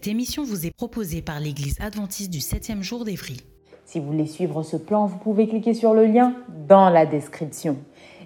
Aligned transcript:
Cette 0.00 0.12
émission 0.12 0.44
vous 0.44 0.64
est 0.64 0.74
proposée 0.74 1.20
par 1.20 1.40
l'Église 1.40 1.76
adventiste 1.78 2.30
du 2.30 2.38
7e 2.38 2.80
jour 2.80 3.04
d'Évry. 3.04 3.36
Si 3.84 4.00
vous 4.00 4.06
voulez 4.06 4.24
suivre 4.24 4.62
ce 4.62 4.78
plan, 4.78 5.04
vous 5.04 5.18
pouvez 5.18 5.46
cliquer 5.46 5.74
sur 5.74 5.92
le 5.92 6.06
lien 6.06 6.36
dans 6.66 6.88
la 6.88 7.04
description. 7.04 7.76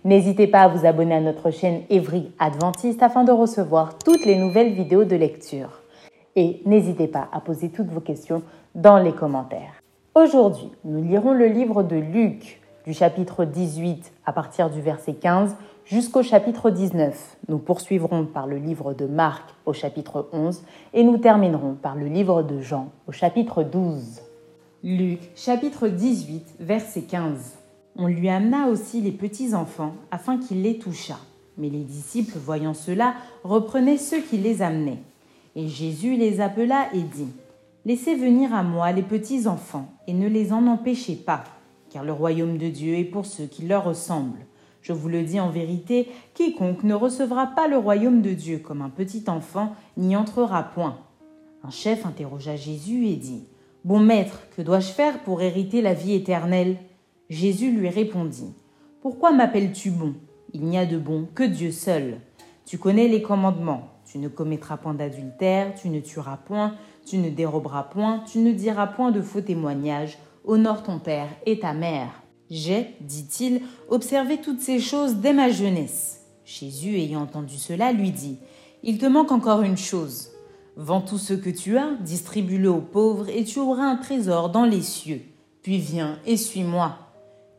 N'hésitez 0.05 0.47
pas 0.47 0.61
à 0.61 0.69
vous 0.69 0.87
abonner 0.87 1.17
à 1.17 1.21
notre 1.21 1.51
chaîne 1.51 1.83
Évry 1.91 2.31
Adventiste 2.39 3.03
afin 3.03 3.25
de 3.25 3.33
recevoir 3.33 3.99
toutes 3.99 4.25
les 4.25 4.37
nouvelles 4.37 4.73
vidéos 4.73 5.03
de 5.03 5.17
lecture. 5.17 5.83
Et 6.37 6.63
n'hésitez 6.65 7.09
pas 7.09 7.29
à 7.33 7.41
poser 7.41 7.71
toutes 7.71 7.91
vos 7.91 7.99
questions 7.99 8.45
dans 8.77 8.99
les 8.99 9.13
commentaires. 9.13 9.83
Aujourd'hui, 10.15 10.71
nous 10.85 11.03
lirons 11.03 11.33
le 11.33 11.47
livre 11.47 11.83
de 11.83 11.97
Luc 11.97 12.61
du 12.87 12.95
chapitre 12.95 13.45
18 13.45 14.13
à 14.27 14.33
partir 14.33 14.71
du 14.71 14.81
verset 14.81 15.15
15 15.15 15.57
jusqu'au 15.87 16.23
chapitre 16.23 16.71
19. 16.71 17.37
Nous 17.49 17.59
poursuivrons 17.59 18.25
par 18.25 18.47
le 18.47 18.57
livre 18.57 18.95
de 18.95 19.07
Marc 19.07 19.51
au 19.67 19.73
chapitre 19.73 20.29
11 20.33 20.63
et 20.95 21.05
nous 21.05 21.19
terminerons 21.19 21.75
par 21.75 21.95
le 21.95 22.07
livre 22.07 22.43
de 22.43 22.61
Jean 22.61 22.91
au 23.07 23.13
chapitre 23.13 23.63
12. 23.63 24.23
Luc 24.83 25.21
chapitre 25.37 25.89
18 25.89 26.57
verset 26.61 27.03
15. 27.03 27.57
On 27.97 28.07
lui 28.07 28.29
amena 28.29 28.69
aussi 28.69 29.01
les 29.01 29.13
petits 29.13 29.55
enfants 29.55 29.95
afin 30.11 30.39
qu'il 30.39 30.63
les 30.63 30.79
touchât. 30.79 31.21
Mais 31.57 31.69
les 31.69 31.85
disciples, 31.85 32.37
voyant 32.37 32.75
cela, 32.75 33.15
reprenaient 33.45 33.99
ceux 33.99 34.21
qui 34.21 34.39
les 34.39 34.61
amenaient. 34.61 35.03
Et 35.55 35.69
Jésus 35.69 36.17
les 36.17 36.41
appela 36.41 36.89
et 36.93 37.01
dit, 37.01 37.29
Laissez 37.85 38.17
venir 38.17 38.53
à 38.53 38.65
moi 38.65 38.91
les 38.91 39.03
petits 39.03 39.47
enfants 39.47 39.87
et 40.09 40.15
ne 40.15 40.27
les 40.27 40.53
en 40.53 40.67
empêchez 40.67 41.15
pas, 41.15 41.45
car 41.91 42.03
le 42.03 42.13
royaume 42.13 42.57
de 42.57 42.69
Dieu 42.69 42.95
est 42.95 43.05
pour 43.05 43.27
ceux 43.27 43.45
qui 43.45 43.67
leur 43.67 43.85
ressemblent. 43.85 44.47
Je 44.85 44.93
vous 44.93 45.09
le 45.09 45.23
dis 45.23 45.41
en 45.41 45.49
vérité, 45.49 46.09
quiconque 46.35 46.85
ne 46.85 46.93
recevra 46.93 47.47
pas 47.57 47.69
le 47.69 47.79
royaume 47.79 48.21
de 48.21 48.35
Dieu 48.35 48.59
comme 48.59 48.83
un 48.83 48.91
petit 48.91 49.25
enfant 49.29 49.75
n'y 49.97 50.15
entrera 50.15 50.63
point. 50.63 50.99
Un 51.63 51.71
chef 51.71 52.05
interrogea 52.05 52.55
Jésus 52.55 53.07
et 53.07 53.17
dit, 53.17 53.47
Bon 53.85 53.99
maître, 53.99 54.41
que 54.55 54.61
dois-je 54.61 54.93
faire 54.93 55.21
pour 55.21 55.41
hériter 55.41 55.81
la 55.81 55.95
vie 55.95 56.13
éternelle? 56.13 56.77
Jésus 57.31 57.71
lui 57.71 57.89
répondit, 57.89 58.53
Pourquoi 59.01 59.33
m'appelles-tu 59.33 59.91
bon? 59.91 60.17
Il 60.53 60.67
n'y 60.67 60.77
a 60.77 60.85
de 60.85 60.99
bon 60.99 61.29
que 61.35 61.45
Dieu 61.45 61.71
seul. 61.71 62.21
Tu 62.67 62.77
connais 62.77 63.09
les 63.09 63.23
commandements. 63.23 63.89
Tu 64.05 64.19
ne 64.19 64.29
commettras 64.29 64.77
point 64.77 64.93
d'adultère, 64.93 65.75
tu 65.75 65.89
ne 65.89 66.01
tueras 66.01 66.37
point, 66.37 66.75
tu 67.07 67.17
ne 67.17 67.31
déroberas 67.31 67.85
point, 67.85 68.23
tu 68.31 68.39
ne 68.39 68.53
diras 68.53 68.89
point 68.89 69.13
de 69.13 69.23
faux 69.23 69.41
témoignages, 69.41 70.19
honore 70.45 70.83
ton 70.83 70.99
père 70.99 71.29
et 71.47 71.59
ta 71.61 71.73
mère. 71.73 72.24
J'ai, 72.51 72.95
dit-il, 73.01 73.63
observé 73.89 74.41
toutes 74.41 74.61
ces 74.61 74.79
choses 74.79 75.17
dès 75.17 75.33
ma 75.33 75.51
jeunesse. 75.51 76.21
Jésus, 76.45 76.97
ayant 76.97 77.23
entendu 77.23 77.57
cela, 77.57 77.93
lui 77.93 78.11
dit, 78.11 78.39
Il 78.83 78.99
te 78.99 79.07
manque 79.07 79.33
encore 79.33 79.63
une 79.63 79.79
chose. 79.79 80.31
Vends 80.77 81.01
tout 81.01 81.19
ce 81.19 81.35
que 81.35 81.51
tu 81.51 81.79
as, 81.79 81.93
distribue-le 82.01 82.71
aux 82.71 82.81
pauvres, 82.81 83.29
et 83.29 83.45
tu 83.45 83.61
auras 83.61 83.85
un 83.85 83.97
trésor 83.97 84.51
dans 84.51 84.65
les 84.65 84.83
cieux. 84.83 85.23
Puis 85.63 85.79
viens 85.79 86.19
et 86.27 86.37
suis-moi. 86.37 86.99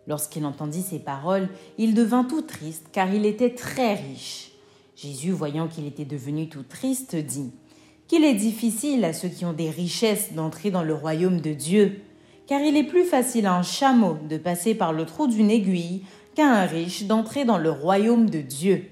Lorsqu'il 0.07 0.45
entendit 0.45 0.83
ces 0.83 0.99
paroles, 0.99 1.49
il 1.77 1.95
devint 1.95 2.23
tout 2.23 2.43
triste, 2.43 2.87
car 2.91 3.11
il 3.11 3.25
était 3.25 3.55
très 3.55 3.95
riche. 3.95 4.51
Jésus, 4.95 5.31
voyant 5.31 5.67
qu'il 5.67 5.87
était 5.87 6.05
devenu 6.05 6.47
tout 6.47 6.63
triste, 6.63 7.15
dit, 7.15 7.51
Qu'il 8.07 8.23
est 8.23 8.35
difficile 8.35 9.03
à 9.03 9.13
ceux 9.13 9.29
qui 9.29 9.45
ont 9.45 9.53
des 9.53 9.71
richesses 9.71 10.33
d'entrer 10.33 10.69
dans 10.69 10.83
le 10.83 10.93
royaume 10.93 11.41
de 11.41 11.53
Dieu 11.53 12.01
car 12.47 12.61
il 12.61 12.77
est 12.77 12.83
plus 12.83 13.03
facile 13.03 13.45
à 13.45 13.55
un 13.55 13.63
chameau 13.63 14.17
de 14.29 14.37
passer 14.37 14.75
par 14.75 14.93
le 14.93 15.05
trou 15.05 15.27
d'une 15.27 15.51
aiguille 15.51 16.03
qu'à 16.35 16.47
un 16.47 16.65
riche 16.65 17.03
d'entrer 17.05 17.45
dans 17.45 17.57
le 17.57 17.71
royaume 17.71 18.29
de 18.29 18.41
Dieu. 18.41 18.85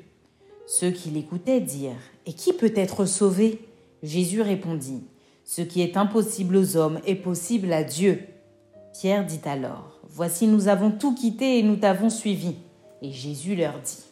Ceux 0.65 0.91
qui 0.91 1.09
l'écoutaient 1.09 1.61
dirent 1.61 1.91
Et 2.25 2.33
qui 2.33 2.53
peut 2.53 2.73
être 2.75 3.05
sauvé? 3.05 3.59
Jésus 4.01 4.41
répondit 4.41 5.03
Ce 5.43 5.61
qui 5.61 5.81
est 5.81 5.97
impossible 5.97 6.55
aux 6.55 6.77
hommes 6.77 6.99
est 7.05 7.15
possible 7.15 7.71
à 7.73 7.83
Dieu. 7.83 8.21
Pierre 8.99 9.25
dit 9.25 9.41
alors 9.45 9.99
Voici, 10.09 10.47
nous 10.47 10.67
avons 10.67 10.91
tout 10.91 11.15
quitté 11.15 11.59
et 11.59 11.63
nous 11.63 11.75
t'avons 11.75 12.09
suivi. 12.09 12.55
Et 13.01 13.11
Jésus 13.11 13.55
leur 13.55 13.79
dit 13.79 14.03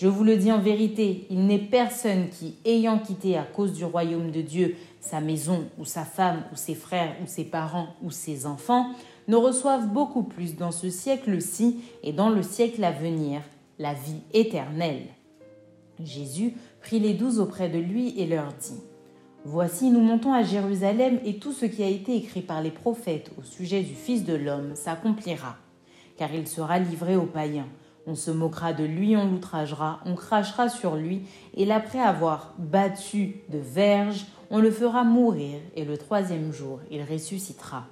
je 0.00 0.06
vous 0.06 0.22
le 0.22 0.36
dis 0.36 0.52
en 0.52 0.60
vérité, 0.60 1.26
il 1.28 1.46
n'est 1.46 1.58
personne 1.58 2.28
qui, 2.28 2.54
ayant 2.64 3.00
quitté 3.00 3.36
à 3.36 3.42
cause 3.42 3.72
du 3.72 3.84
royaume 3.84 4.30
de 4.30 4.42
Dieu 4.42 4.76
sa 5.00 5.20
maison 5.20 5.68
ou 5.78 5.84
sa 5.84 6.04
femme 6.04 6.44
ou 6.52 6.56
ses 6.56 6.74
frères 6.74 7.14
ou 7.22 7.26
ses 7.26 7.44
parents 7.44 7.88
ou 8.02 8.10
ses 8.10 8.46
enfants, 8.46 8.90
ne 9.28 9.36
reçoive 9.36 9.88
beaucoup 9.88 10.22
plus 10.22 10.56
dans 10.56 10.70
ce 10.70 10.90
siècle-ci 10.90 11.80
et 12.02 12.12
dans 12.12 12.30
le 12.30 12.42
siècle 12.42 12.82
à 12.84 12.90
venir 12.90 13.42
la 13.78 13.94
vie 13.94 14.22
éternelle. 14.32 15.06
Jésus 16.02 16.54
prit 16.80 17.00
les 17.00 17.14
douze 17.14 17.38
auprès 17.40 17.68
de 17.68 17.78
lui 17.78 18.18
et 18.18 18.26
leur 18.26 18.52
dit, 18.54 18.80
Voici, 19.44 19.90
nous 19.90 20.00
montons 20.00 20.32
à 20.32 20.42
Jérusalem 20.42 21.20
et 21.24 21.38
tout 21.38 21.52
ce 21.52 21.64
qui 21.64 21.82
a 21.82 21.88
été 21.88 22.16
écrit 22.16 22.42
par 22.42 22.60
les 22.60 22.70
prophètes 22.70 23.30
au 23.38 23.42
sujet 23.42 23.82
du 23.82 23.94
Fils 23.94 24.24
de 24.24 24.34
l'homme 24.34 24.74
s'accomplira, 24.74 25.56
car 26.16 26.32
il 26.34 26.46
sera 26.48 26.78
livré 26.78 27.16
aux 27.16 27.26
païens 27.26 27.68
on 28.08 28.14
se 28.14 28.30
moquera 28.30 28.72
de 28.72 28.84
lui, 28.84 29.16
on 29.16 29.30
l'outragera, 29.30 30.00
on 30.06 30.14
crachera 30.14 30.70
sur 30.70 30.96
lui, 30.96 31.22
et 31.54 31.66
l'après 31.66 32.00
avoir 32.00 32.54
battu 32.58 33.42
de 33.50 33.58
verge, 33.58 34.24
on 34.50 34.58
le 34.58 34.70
fera 34.70 35.04
mourir, 35.04 35.60
et 35.76 35.84
le 35.84 35.98
troisième 35.98 36.52
jour, 36.52 36.80
il 36.90 37.02
ressuscitera. 37.02 37.86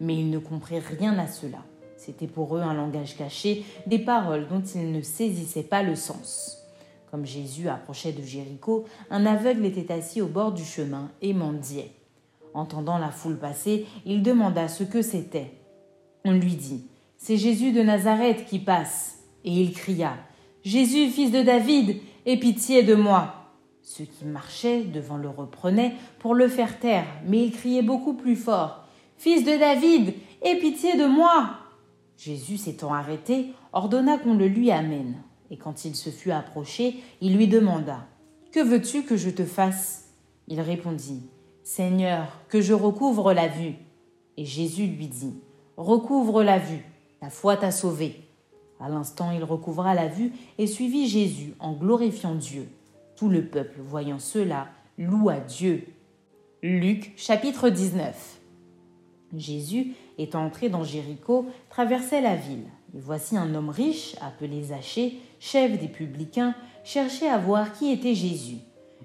Mais 0.00 0.16
ils 0.16 0.30
ne 0.30 0.38
comprirent 0.38 0.90
rien 0.98 1.18
à 1.18 1.26
cela. 1.26 1.58
C'était 1.96 2.26
pour 2.26 2.56
eux 2.56 2.62
un 2.62 2.72
langage 2.72 3.16
caché, 3.16 3.64
des 3.86 3.98
paroles 3.98 4.48
dont 4.48 4.62
ils 4.62 4.90
ne 4.90 5.02
saisissaient 5.02 5.62
pas 5.62 5.82
le 5.82 5.94
sens. 5.94 6.56
Comme 7.10 7.26
Jésus 7.26 7.68
approchait 7.68 8.12
de 8.12 8.22
Jéricho, 8.22 8.86
un 9.10 9.26
aveugle 9.26 9.66
était 9.66 9.92
assis 9.92 10.22
au 10.22 10.26
bord 10.26 10.52
du 10.52 10.64
chemin 10.64 11.10
et 11.20 11.34
mendiait. 11.34 11.90
Entendant 12.54 12.98
la 12.98 13.10
foule 13.10 13.36
passer, 13.36 13.86
il 14.06 14.22
demanda 14.22 14.68
ce 14.68 14.84
que 14.84 15.02
c'était. 15.02 15.52
On 16.24 16.32
lui 16.32 16.54
dit 16.54 16.86
C'est 17.18 17.36
Jésus 17.36 17.72
de 17.72 17.82
Nazareth 17.82 18.46
qui 18.46 18.58
passe. 18.58 19.18
Et 19.44 19.52
il 19.52 19.72
cria 19.72 20.14
Jésus, 20.62 21.08
fils 21.08 21.32
de 21.32 21.42
David, 21.42 21.96
aie 22.26 22.36
pitié 22.36 22.82
de 22.82 22.94
moi. 22.94 23.39
Ceux 23.90 24.04
qui 24.04 24.24
marchaient 24.24 24.84
devant 24.84 25.16
le 25.16 25.28
reprenaient 25.28 25.96
pour 26.20 26.36
le 26.36 26.46
faire 26.46 26.78
taire, 26.78 27.08
mais 27.26 27.44
il 27.44 27.50
criait 27.50 27.82
beaucoup 27.82 28.12
plus 28.12 28.36
fort 28.36 28.84
Fils 29.16 29.42
de 29.42 29.58
David, 29.58 30.14
aie 30.42 30.60
pitié 30.60 30.96
de 30.96 31.06
moi. 31.06 31.56
Jésus 32.16 32.56
s'étant 32.56 32.94
arrêté, 32.94 33.46
ordonna 33.72 34.16
qu'on 34.16 34.34
le 34.34 34.46
lui 34.46 34.70
amène. 34.70 35.16
Et 35.50 35.56
quand 35.56 35.84
il 35.84 35.96
se 35.96 36.10
fut 36.10 36.30
approché, 36.30 37.02
il 37.20 37.36
lui 37.36 37.48
demanda 37.48 38.06
Que 38.52 38.60
veux-tu 38.60 39.02
que 39.02 39.16
je 39.16 39.28
te 39.28 39.44
fasse? 39.44 40.10
Il 40.46 40.60
répondit 40.60 41.22
Seigneur, 41.64 42.28
que 42.48 42.60
je 42.60 42.74
recouvre 42.74 43.32
la 43.32 43.48
vue. 43.48 43.74
Et 44.36 44.44
Jésus 44.44 44.86
lui 44.86 45.08
dit 45.08 45.34
Recouvre 45.76 46.44
la 46.44 46.60
vue, 46.60 46.84
ta 47.18 47.28
foi 47.28 47.56
t'a 47.56 47.72
sauvé. 47.72 48.20
À 48.78 48.88
l'instant, 48.88 49.32
il 49.32 49.42
recouvra 49.42 49.96
la 49.96 50.06
vue 50.06 50.30
et 50.58 50.68
suivit 50.68 51.08
Jésus 51.08 51.54
en 51.58 51.72
glorifiant 51.72 52.36
Dieu. 52.36 52.68
Tout 53.20 53.28
le 53.28 53.44
peuple, 53.44 53.82
voyant 53.82 54.18
cela, 54.18 54.68
loua 54.96 55.40
Dieu. 55.40 55.84
Luc 56.62 57.12
chapitre 57.18 57.68
19 57.68 58.40
Jésus, 59.36 59.92
étant 60.16 60.42
entré 60.42 60.70
dans 60.70 60.84
Jéricho, 60.84 61.44
traversait 61.68 62.22
la 62.22 62.34
ville. 62.34 62.64
Voici 62.94 63.36
un 63.36 63.54
homme 63.54 63.68
riche, 63.68 64.16
appelé 64.22 64.62
Zachée, 64.62 65.18
chef 65.38 65.78
des 65.78 65.88
publicains, 65.88 66.54
cherchait 66.82 67.28
à 67.28 67.36
voir 67.36 67.74
qui 67.74 67.92
était 67.92 68.14
Jésus. 68.14 68.56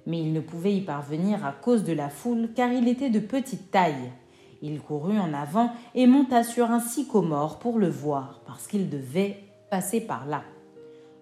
Mais 0.05 0.21
il 0.21 0.31
ne 0.31 0.39
pouvait 0.39 0.77
y 0.77 0.81
parvenir 0.81 1.45
à 1.45 1.51
cause 1.51 1.83
de 1.83 1.91
la 1.91 2.07
foule, 2.07 2.51
car 2.55 2.71
il 2.71 2.87
était 2.87 3.09
de 3.09 3.19
petite 3.19 3.69
taille. 3.69 4.13
Il 4.61 4.79
courut 4.79 5.19
en 5.19 5.33
avant 5.33 5.73
et 5.93 6.07
monta 6.07 6.45
sur 6.45 6.71
un 6.71 6.79
sycomore 6.79 7.59
pour 7.59 7.79
le 7.79 7.89
voir, 7.89 8.43
parce 8.47 8.67
qu'il 8.67 8.89
devait 8.89 9.43
passer 9.69 9.99
par 9.99 10.25
là. 10.25 10.41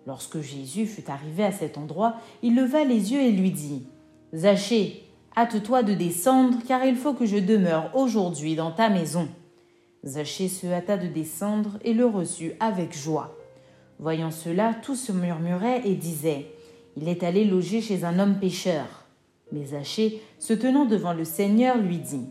Lorsque 0.06 0.42
Jésus 0.42 0.86
fut 0.86 1.10
arrivé 1.10 1.44
à 1.44 1.52
cet 1.52 1.78
endroit, 1.78 2.16
il 2.42 2.56
leva 2.56 2.84
les 2.84 3.14
yeux 3.14 3.22
et 3.22 3.32
lui 3.32 3.52
dit 3.52 3.88
Zachée, 4.34 5.04
hâte-toi 5.38 5.84
de 5.84 5.94
descendre, 5.94 6.58
car 6.68 6.86
il 6.86 6.96
faut 6.96 7.14
que 7.14 7.26
je 7.26 7.38
demeure 7.38 7.96
aujourd'hui 7.96 8.56
dans 8.56 8.72
ta 8.72 8.90
maison. 8.90 9.28
Zachée 10.06 10.50
se 10.50 10.68
hâta 10.68 10.98
de 10.98 11.08
descendre 11.08 11.80
et 11.84 11.94
le 11.94 12.06
reçut 12.06 12.54
avec 12.60 12.96
joie. 12.96 13.38
Voyant 14.00 14.32
cela, 14.32 14.74
tous 14.74 14.96
se 14.96 15.12
murmuraient 15.14 15.82
et 15.86 15.96
disaient 15.96 16.48
Il 16.98 17.08
est 17.08 17.24
allé 17.24 17.46
loger 17.46 17.80
chez 17.80 18.04
un 18.04 18.20
homme 18.20 18.40
pécheur. 18.40 19.06
Mais 19.54 19.68
Zachée, 19.68 20.22
se 20.40 20.54
tenant 20.54 20.86
devant 20.86 21.14
le 21.14 21.24
Seigneur, 21.24 21.78
lui 21.78 22.00
dit 22.00 22.26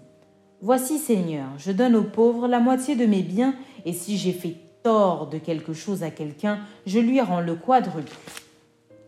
Voici, 0.61 0.99
Seigneur, 0.99 1.49
je 1.57 1.73
donne 1.73 1.97
aux 1.97 2.05
pauvres 2.05 2.47
la 2.47 2.61
moitié 2.61 2.95
de 2.95 3.07
mes 3.07 3.23
biens, 3.23 3.55
et 3.87 3.93
si 3.93 4.19
j'ai 4.19 4.33
fait 4.33 4.57
de 4.85 5.39
quelque 5.39 5.73
chose 5.73 6.03
à 6.03 6.11
quelqu'un, 6.11 6.59
je 6.87 6.99
lui 6.99 7.21
rends 7.21 7.41
le 7.41 7.55
quadruple. 7.55 8.13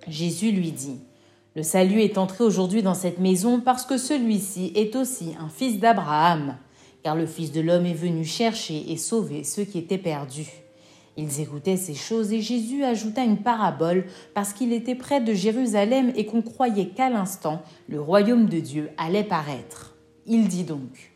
Jésus 0.07 0.53
lui 0.53 0.71
dit, 0.71 1.01
Le 1.57 1.63
salut 1.65 2.01
est 2.01 2.17
entré 2.17 2.45
aujourd'hui 2.45 2.83
dans 2.83 2.95
cette 2.95 3.19
maison 3.19 3.61
parce 3.61 3.85
que 3.85 3.99
celui-ci 3.99 4.73
est 4.77 4.95
aussi 4.95 5.35
un 5.41 5.49
fils 5.49 5.81
d'Abraham, 5.81 6.57
car 7.03 7.17
le 7.17 7.27
Fils 7.27 7.51
de 7.51 7.61
l'homme 7.61 7.87
est 7.87 7.95
venu 7.95 8.25
chercher 8.25 8.93
et 8.93 8.97
sauver 8.97 9.43
ceux 9.43 9.65
qui 9.65 9.79
étaient 9.79 9.99
perdus. 9.99 10.51
Ils 11.17 11.41
écoutaient 11.41 11.77
ces 11.77 11.95
choses 11.95 12.33
et 12.33 12.41
Jésus 12.41 12.85
ajouta 12.85 13.25
une 13.25 13.39
parabole 13.39 14.07
parce 14.33 14.53
qu'il 14.53 14.73
était 14.73 14.97
près 14.97 15.21
de 15.21 15.33
Jérusalem 15.33 16.13
et 16.17 16.27
qu'on 16.27 16.43
croyait 16.43 16.89
qu'à 16.89 17.09
l'instant 17.09 17.63
le 17.89 18.01
royaume 18.01 18.47
de 18.47 18.59
Dieu 18.59 18.91
allait 18.97 19.25
paraître. 19.25 19.95
Il 20.27 20.49
dit 20.49 20.65
donc 20.65 21.14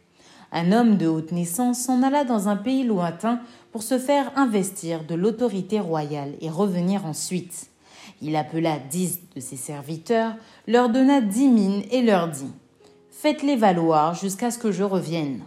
Un 0.50 0.73
homme 0.73 0.97
de 0.97 1.06
haute 1.06 1.33
naissance 1.33 1.81
s'en 1.81 2.03
alla 2.03 2.25
dans 2.25 2.49
un 2.49 2.56
pays 2.56 2.85
lointain 2.85 3.41
pour 3.71 3.83
se 3.83 3.99
faire 3.99 4.33
investir 4.37 5.05
de 5.05 5.15
l'autorité 5.15 5.79
royale 5.79 6.35
et 6.41 6.49
revenir 6.49 7.05
ensuite. 7.05 7.71
Il 8.23 8.35
appela 8.35 8.79
dix 8.79 9.21
de 9.35 9.41
ses 9.41 9.56
serviteurs, 9.56 10.35
leur 10.67 10.89
donna 10.89 11.21
dix 11.21 11.49
mines 11.49 11.83
et 11.91 12.03
leur 12.03 12.29
dit 12.29 12.50
Faites-les 13.11 13.56
valoir 13.56 14.15
jusqu'à 14.15 14.50
ce 14.50 14.59
que 14.59 14.73
je 14.73 14.85
revienne. 14.85 15.43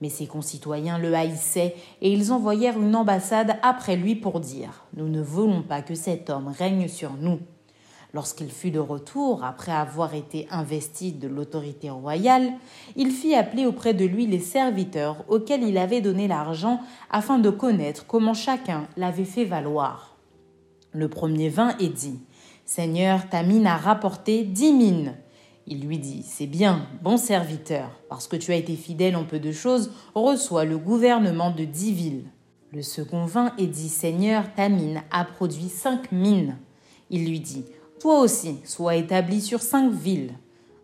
Mais 0.00 0.08
ses 0.08 0.26
concitoyens 0.26 0.98
le 0.98 1.12
haïssaient 1.14 1.74
et 2.00 2.12
ils 2.12 2.32
envoyèrent 2.32 2.80
une 2.80 2.94
ambassade 2.94 3.56
après 3.62 3.96
lui 3.96 4.14
pour 4.14 4.40
dire 4.40 4.84
Nous 4.96 5.08
ne 5.08 5.20
voulons 5.20 5.62
pas 5.62 5.82
que 5.82 5.94
cet 5.94 6.30
homme 6.30 6.48
règne 6.48 6.88
sur 6.88 7.12
nous. 7.14 7.40
Lorsqu'il 8.14 8.50
fut 8.50 8.70
de 8.70 8.78
retour, 8.78 9.44
après 9.44 9.72
avoir 9.72 10.14
été 10.14 10.46
investi 10.50 11.12
de 11.12 11.28
l'autorité 11.28 11.90
royale, 11.90 12.52
il 12.96 13.10
fit 13.10 13.34
appeler 13.34 13.66
auprès 13.66 13.92
de 13.92 14.06
lui 14.06 14.26
les 14.26 14.40
serviteurs 14.40 15.24
auxquels 15.28 15.62
il 15.62 15.76
avait 15.76 16.00
donné 16.00 16.26
l'argent 16.26 16.80
afin 17.10 17.38
de 17.38 17.50
connaître 17.50 18.06
comment 18.06 18.32
chacun 18.32 18.88
l'avait 18.96 19.24
fait 19.24 19.44
valoir. 19.44 20.16
Le 20.92 21.08
premier 21.08 21.50
vint 21.50 21.76
et 21.78 21.88
dit 21.88 22.18
Seigneur, 22.64 23.28
ta 23.28 23.42
mine 23.42 23.66
a 23.66 23.76
rapporté 23.76 24.42
dix 24.42 24.72
mines. 24.72 25.14
Il 25.66 25.82
lui 25.86 25.98
dit 25.98 26.22
C'est 26.22 26.46
bien, 26.46 26.86
bon 27.02 27.18
serviteur, 27.18 27.90
parce 28.08 28.26
que 28.26 28.36
tu 28.36 28.52
as 28.52 28.56
été 28.56 28.74
fidèle 28.74 29.16
en 29.16 29.24
peu 29.24 29.38
de 29.38 29.52
choses, 29.52 29.92
reçois 30.14 30.64
le 30.64 30.78
gouvernement 30.78 31.50
de 31.50 31.64
dix 31.64 31.92
villes. 31.92 32.24
Le 32.72 32.80
second 32.80 33.26
vint 33.26 33.52
et 33.58 33.66
dit 33.66 33.90
Seigneur, 33.90 34.44
ta 34.54 34.70
mine 34.70 35.02
a 35.10 35.24
produit 35.24 35.68
cinq 35.68 36.10
mines. 36.10 36.56
Il 37.10 37.26
lui 37.26 37.40
dit 37.40 37.64
toi 37.98 38.20
aussi, 38.20 38.58
sois 38.64 38.96
établi 38.96 39.40
sur 39.40 39.60
cinq 39.60 39.92
villes. 39.92 40.34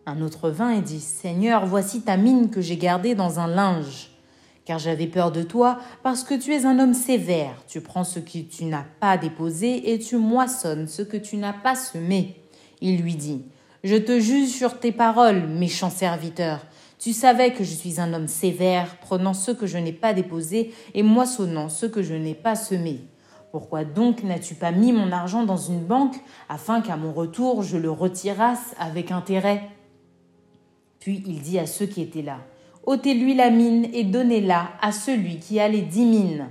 Un 0.05 0.21
autre 0.21 0.49
vint 0.49 0.71
et 0.71 0.81
dit 0.81 0.99
Seigneur, 0.99 1.65
voici 1.65 2.01
ta 2.01 2.17
mine 2.17 2.49
que 2.49 2.61
j'ai 2.61 2.77
gardée 2.77 3.15
dans 3.15 3.39
un 3.39 3.47
linge. 3.47 4.11
Car 4.65 4.79
j'avais 4.79 5.07
peur 5.07 5.31
de 5.31 5.43
toi, 5.43 5.79
parce 6.03 6.23
que 6.23 6.33
tu 6.33 6.53
es 6.53 6.65
un 6.65 6.79
homme 6.79 6.93
sévère. 6.93 7.55
Tu 7.67 7.81
prends 7.81 8.03
ce 8.03 8.19
que 8.19 8.39
tu 8.39 8.65
n'as 8.65 8.85
pas 8.99 9.17
déposé 9.17 9.93
et 9.93 9.99
tu 9.99 10.17
moissonnes 10.17 10.87
ce 10.87 11.01
que 11.01 11.17
tu 11.17 11.37
n'as 11.37 11.53
pas 11.53 11.75
semé. 11.75 12.35
Il 12.81 13.01
lui 13.01 13.15
dit 13.15 13.43
Je 13.83 13.95
te 13.95 14.19
juge 14.19 14.49
sur 14.49 14.79
tes 14.79 14.91
paroles, 14.91 15.47
méchant 15.47 15.89
serviteur. 15.89 16.59
Tu 16.99 17.13
savais 17.13 17.53
que 17.53 17.63
je 17.63 17.73
suis 17.73 17.99
un 17.99 18.13
homme 18.13 18.27
sévère, 18.27 18.97
prenant 18.97 19.33
ce 19.33 19.51
que 19.51 19.67
je 19.67 19.77
n'ai 19.77 19.93
pas 19.93 20.13
déposé 20.13 20.73
et 20.93 21.03
moissonnant 21.03 21.69
ce 21.69 21.85
que 21.85 22.01
je 22.01 22.15
n'ai 22.15 22.35
pas 22.35 22.55
semé. 22.55 23.01
Pourquoi 23.55 23.85
donc 23.85 24.21
n'as-tu 24.21 24.53
pas 24.53 24.73
mis 24.73 24.91
mon 24.91 25.13
argent 25.13 25.45
dans 25.45 25.55
une 25.55 25.85
banque 25.85 26.17
afin 26.49 26.81
qu'à 26.81 26.97
mon 26.97 27.13
retour 27.13 27.63
je 27.63 27.77
le 27.77 27.89
retirasse 27.89 28.75
avec 28.77 29.11
intérêt? 29.11 29.69
Puis 30.99 31.23
il 31.25 31.39
dit 31.39 31.57
à 31.57 31.65
ceux 31.65 31.85
qui 31.85 32.01
étaient 32.01 32.21
là 32.21 32.39
ôtez-lui 32.85 33.33
la 33.33 33.51
mine 33.51 33.87
et 33.93 34.03
donnez-la 34.03 34.71
à 34.81 34.91
celui 34.91 35.39
qui 35.39 35.61
a 35.61 35.69
les 35.69 35.83
dix 35.83 36.03
mines. 36.03 36.47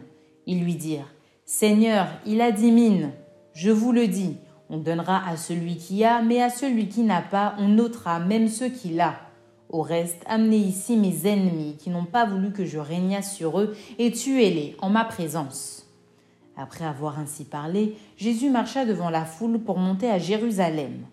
Ils 0.46 0.64
lui 0.64 0.76
dirent 0.76 1.12
Seigneur, 1.44 2.06
il 2.24 2.40
a 2.40 2.50
dix 2.50 2.72
mines. 2.72 3.10
Je 3.52 3.70
vous 3.70 3.92
le 3.92 4.08
dis, 4.08 4.38
on 4.70 4.78
donnera 4.78 5.28
à 5.28 5.36
celui 5.36 5.76
qui 5.76 6.04
a, 6.04 6.22
mais 6.22 6.40
à 6.40 6.48
celui 6.48 6.88
qui 6.88 7.02
n'a 7.02 7.20
pas, 7.20 7.54
on 7.58 7.76
ôtera 7.76 8.18
même 8.18 8.48
ce 8.48 8.64
qu'il 8.64 8.98
a. 9.02 9.16
Au 9.68 9.82
reste, 9.82 10.22
amenez 10.24 10.56
ici 10.56 10.96
mes 10.96 11.26
ennemis 11.26 11.76
qui 11.78 11.90
n'ont 11.90 12.06
pas 12.06 12.24
voulu 12.24 12.50
que 12.50 12.64
je 12.64 12.78
régnasse 12.78 13.36
sur 13.36 13.60
eux, 13.60 13.76
et 13.98 14.10
tuez-les 14.10 14.74
en 14.80 14.88
ma 14.88 15.04
présence. 15.04 15.83
Après 16.56 16.84
avoir 16.84 17.18
ainsi 17.18 17.44
parlé, 17.44 17.96
Jésus 18.16 18.50
marcha 18.50 18.84
devant 18.84 19.10
la 19.10 19.24
foule 19.24 19.58
pour 19.58 19.78
monter 19.78 20.08
à 20.08 20.18
Jérusalem. 20.18 21.04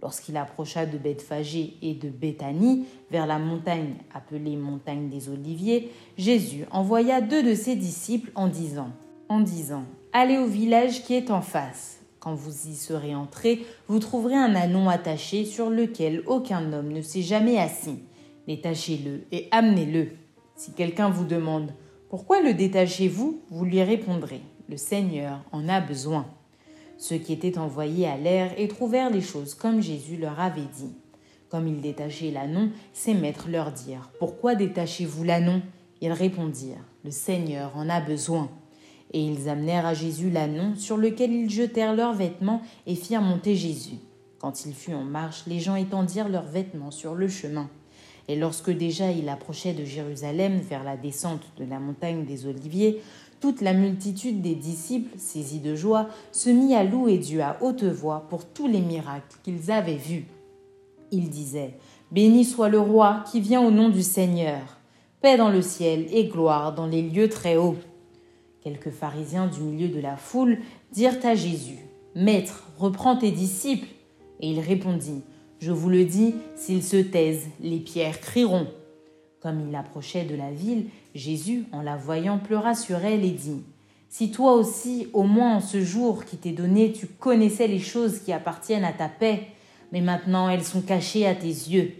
Lorsqu'il 0.00 0.36
approcha 0.36 0.86
de 0.86 0.96
Bethphagée 0.96 1.74
et 1.82 1.94
de 1.94 2.08
Béthanie, 2.08 2.86
vers 3.10 3.26
la 3.26 3.38
montagne 3.38 3.94
appelée 4.14 4.56
montagne 4.56 5.08
des 5.08 5.28
Oliviers, 5.28 5.90
Jésus 6.16 6.64
envoya 6.70 7.20
deux 7.20 7.42
de 7.42 7.54
ses 7.54 7.74
disciples 7.74 8.30
en 8.34 8.48
disant 8.48 8.90
en 9.28 9.40
disant 9.40 9.84
Allez 10.12 10.38
au 10.38 10.46
village 10.46 11.02
qui 11.04 11.14
est 11.14 11.30
en 11.30 11.42
face. 11.42 11.98
Quand 12.20 12.34
vous 12.34 12.68
y 12.68 12.74
serez 12.74 13.14
entrés, 13.14 13.64
vous 13.86 14.00
trouverez 14.00 14.34
un 14.34 14.54
anon 14.54 14.88
attaché 14.88 15.44
sur 15.44 15.70
lequel 15.70 16.22
aucun 16.26 16.72
homme 16.72 16.92
ne 16.92 17.02
s'est 17.02 17.22
jamais 17.22 17.58
assis. 17.58 17.98
Détachez-le 18.46 19.22
et 19.30 19.48
amenez-le. 19.50 20.08
Si 20.56 20.72
quelqu'un 20.72 21.10
vous 21.10 21.24
demande 21.24 21.72
Pourquoi 22.08 22.40
le 22.40 22.54
détachez-vous? 22.54 23.42
Vous 23.50 23.64
lui 23.64 23.82
répondrez 23.82 24.40
le 24.68 24.76
Seigneur 24.76 25.40
en 25.50 25.68
a 25.68 25.80
besoin. 25.80 26.26
Ceux 26.98 27.16
qui 27.16 27.32
étaient 27.32 27.58
envoyés 27.58 28.06
allèrent 28.06 28.52
et 28.58 28.68
trouvèrent 28.68 29.10
les 29.10 29.22
choses 29.22 29.54
comme 29.54 29.80
Jésus 29.80 30.16
leur 30.16 30.38
avait 30.40 30.60
dit. 30.60 30.94
Comme 31.48 31.66
ils 31.66 31.80
détachaient 31.80 32.30
l'ânon, 32.30 32.70
ses 32.92 33.14
maîtres 33.14 33.48
leur 33.48 33.72
dirent 33.72 34.10
Pourquoi 34.18 34.54
détachez-vous 34.54 35.24
l'ânon 35.24 35.62
Ils 36.02 36.12
répondirent 36.12 36.84
Le 37.04 37.10
Seigneur 37.10 37.72
en 37.76 37.88
a 37.88 38.00
besoin. 38.00 38.50
Et 39.12 39.24
ils 39.24 39.48
amenèrent 39.48 39.86
à 39.86 39.94
Jésus 39.94 40.28
l'ânon 40.28 40.74
sur 40.76 40.98
lequel 40.98 41.32
ils 41.32 41.48
jetèrent 41.48 41.94
leurs 41.94 42.12
vêtements 42.12 42.60
et 42.86 42.94
firent 42.94 43.22
monter 43.22 43.56
Jésus. 43.56 43.96
Quand 44.38 44.66
il 44.66 44.74
fut 44.74 44.92
en 44.92 45.04
marche, 45.04 45.44
les 45.46 45.60
gens 45.60 45.76
étendirent 45.76 46.28
leurs 46.28 46.44
vêtements 46.44 46.90
sur 46.90 47.14
le 47.14 47.28
chemin. 47.28 47.70
Et 48.28 48.36
lorsque 48.36 48.70
déjà 48.70 49.10
il 49.10 49.30
approchait 49.30 49.72
de 49.72 49.84
Jérusalem 49.84 50.60
vers 50.60 50.84
la 50.84 50.98
descente 50.98 51.44
de 51.56 51.64
la 51.64 51.80
montagne 51.80 52.26
des 52.26 52.46
Oliviers, 52.46 53.00
toute 53.40 53.60
la 53.60 53.72
multitude 53.72 54.42
des 54.42 54.54
disciples, 54.54 55.18
saisis 55.18 55.60
de 55.60 55.74
joie, 55.74 56.08
se 56.32 56.50
mit 56.50 56.74
à 56.74 56.84
louer 56.84 57.18
Dieu 57.18 57.42
à 57.42 57.56
haute 57.60 57.84
voix 57.84 58.26
pour 58.28 58.44
tous 58.44 58.66
les 58.66 58.80
miracles 58.80 59.36
qu'ils 59.42 59.70
avaient 59.70 59.96
vus. 59.96 60.26
Ils 61.10 61.30
disaient 61.30 61.74
Béni 62.10 62.44
soit 62.44 62.68
le 62.68 62.80
roi 62.80 63.22
qui 63.30 63.40
vient 63.40 63.62
au 63.62 63.70
nom 63.70 63.90
du 63.90 64.02
Seigneur, 64.02 64.78
paix 65.20 65.36
dans 65.36 65.50
le 65.50 65.62
ciel 65.62 66.06
et 66.10 66.26
gloire 66.26 66.74
dans 66.74 66.86
les 66.86 67.02
lieux 67.02 67.28
très 67.28 67.56
hauts. 67.56 67.76
Quelques 68.62 68.90
pharisiens 68.90 69.46
du 69.46 69.60
milieu 69.60 69.88
de 69.88 70.00
la 70.00 70.16
foule 70.16 70.58
dirent 70.92 71.18
à 71.24 71.34
Jésus 71.34 71.78
Maître, 72.14 72.64
reprends 72.78 73.16
tes 73.16 73.30
disciples. 73.30 73.88
Et 74.40 74.50
il 74.50 74.60
répondit 74.60 75.22
Je 75.60 75.70
vous 75.70 75.88
le 75.88 76.04
dis, 76.04 76.34
s'ils 76.56 76.82
se 76.82 76.96
taisent, 76.96 77.46
les 77.60 77.78
pierres 77.78 78.20
crieront. 78.20 78.66
Comme 79.40 79.68
il 79.68 79.76
approchait 79.76 80.24
de 80.24 80.34
la 80.34 80.50
ville, 80.50 80.86
Jésus, 81.14 81.64
en 81.70 81.80
la 81.80 81.96
voyant, 81.96 82.38
pleura 82.38 82.74
sur 82.74 83.04
elle 83.04 83.24
et 83.24 83.30
dit 83.30 83.62
Si 84.08 84.32
toi 84.32 84.54
aussi, 84.54 85.06
au 85.12 85.22
moins 85.22 85.56
en 85.56 85.60
ce 85.60 85.80
jour 85.80 86.24
qui 86.24 86.36
t'est 86.36 86.50
donné, 86.50 86.92
tu 86.92 87.06
connaissais 87.06 87.68
les 87.68 87.78
choses 87.78 88.18
qui 88.18 88.32
appartiennent 88.32 88.84
à 88.84 88.92
ta 88.92 89.08
paix, 89.08 89.46
mais 89.92 90.00
maintenant 90.00 90.48
elles 90.48 90.64
sont 90.64 90.80
cachées 90.80 91.24
à 91.24 91.36
tes 91.36 91.46
yeux. 91.46 91.92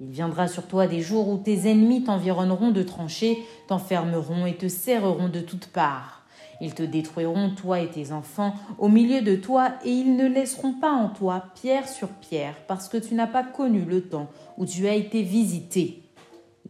Il 0.00 0.08
viendra 0.08 0.48
sur 0.48 0.66
toi 0.66 0.88
des 0.88 1.00
jours 1.00 1.28
où 1.28 1.38
tes 1.38 1.70
ennemis 1.70 2.02
t'environneront 2.02 2.72
de 2.72 2.82
tranchées, 2.82 3.38
t'enfermeront 3.68 4.46
et 4.46 4.56
te 4.56 4.66
serreront 4.66 5.28
de 5.28 5.40
toutes 5.40 5.68
parts. 5.68 6.24
Ils 6.60 6.74
te 6.74 6.82
détruiront, 6.82 7.50
toi 7.50 7.80
et 7.80 7.88
tes 7.88 8.10
enfants, 8.10 8.54
au 8.78 8.88
milieu 8.88 9.22
de 9.22 9.36
toi, 9.36 9.74
et 9.84 9.90
ils 9.90 10.16
ne 10.16 10.26
laisseront 10.26 10.72
pas 10.72 10.92
en 10.92 11.08
toi 11.08 11.44
pierre 11.54 11.88
sur 11.88 12.08
pierre, 12.08 12.56
parce 12.66 12.88
que 12.88 12.98
tu 12.98 13.14
n'as 13.14 13.26
pas 13.26 13.44
connu 13.44 13.84
le 13.84 14.02
temps 14.02 14.28
où 14.58 14.66
tu 14.66 14.88
as 14.88 14.94
été 14.94 15.22
visité. 15.22 15.99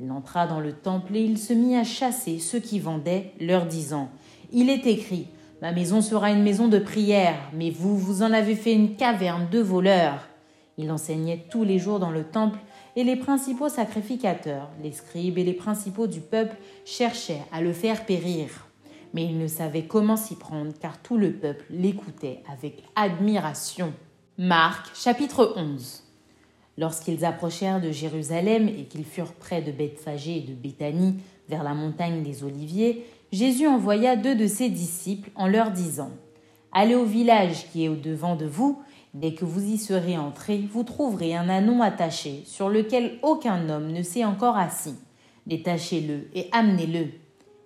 Il 0.02 0.11
entra 0.12 0.47
dans 0.47 0.61
le 0.61 0.73
temple 0.73 1.14
et 1.14 1.23
il 1.23 1.37
se 1.37 1.52
mit 1.52 1.76
à 1.76 1.85
chasser 1.85 2.38
ceux 2.38 2.59
qui 2.59 2.80
vendaient, 2.80 3.35
leur 3.38 3.66
disant 3.66 4.09
Il 4.50 4.71
est 4.71 4.87
écrit 4.87 5.26
Ma 5.61 5.73
maison 5.73 6.00
sera 6.00 6.30
une 6.30 6.42
maison 6.42 6.69
de 6.69 6.78
prière, 6.78 7.38
mais 7.52 7.69
vous, 7.69 7.99
vous 7.99 8.23
en 8.23 8.33
avez 8.33 8.54
fait 8.54 8.73
une 8.73 8.97
caverne 8.97 9.49
de 9.50 9.59
voleurs. 9.59 10.26
Il 10.78 10.90
enseignait 10.90 11.45
tous 11.50 11.64
les 11.64 11.78
jours 11.78 11.99
dans 11.99 12.11
le 12.11 12.25
temple, 12.25 12.59
et 12.97 13.04
les 13.04 13.16
principaux 13.16 13.69
sacrificateurs, 13.69 14.71
les 14.83 14.92
scribes 14.92 15.37
et 15.37 15.45
les 15.45 15.52
principaux 15.52 16.07
du 16.07 16.21
peuple 16.21 16.57
cherchaient 16.87 17.42
à 17.52 17.61
le 17.61 17.75
faire 17.75 18.07
périr. 18.07 18.66
mais 19.12 19.25
il 19.25 19.38
ne 19.38 19.49
savait 19.49 19.85
comment 19.85 20.16
s'y 20.16 20.37
prendre 20.37 20.73
car 20.80 20.97
tout 21.02 21.19
le 21.19 21.33
peuple 21.33 21.64
l'écoutait 21.69 22.42
avec 22.50 22.85
admiration. 22.97 23.92
Marc 24.38 24.97
chapitre 24.97 25.52
11 25.57 26.10
Lorsqu'ils 26.81 27.27
approchèrent 27.27 27.83
de 27.83 27.91
Jérusalem 27.91 28.67
et 28.67 28.85
qu'ils 28.85 29.05
furent 29.05 29.35
près 29.35 29.61
de 29.61 29.71
Bethphagée 29.71 30.39
et 30.39 30.41
de 30.41 30.55
Béthanie, 30.55 31.17
vers 31.47 31.63
la 31.63 31.75
montagne 31.75 32.23
des 32.23 32.43
Oliviers, 32.43 33.05
Jésus 33.33 33.67
envoya 33.67 34.17
deux 34.17 34.35
de 34.35 34.47
ses 34.47 34.71
disciples 34.71 35.29
en 35.35 35.47
leur 35.47 35.73
disant 35.73 36.11
Allez 36.73 36.95
au 36.95 37.05
village 37.05 37.71
qui 37.71 37.85
est 37.85 37.91
au-devant 37.91 38.35
de 38.35 38.47
vous, 38.47 38.81
dès 39.13 39.35
que 39.35 39.45
vous 39.45 39.63
y 39.63 39.77
serez 39.77 40.17
entrés, 40.17 40.65
vous 40.73 40.83
trouverez 40.83 41.37
un 41.37 41.51
anon 41.51 41.83
attaché 41.83 42.45
sur 42.47 42.71
lequel 42.71 43.19
aucun 43.23 43.69
homme 43.69 43.93
ne 43.93 44.03
s'est 44.03 44.25
encore 44.25 44.57
assis. 44.57 44.97
Détachez-le 45.47 46.31
et 46.35 46.49
amenez-le. 46.51 47.09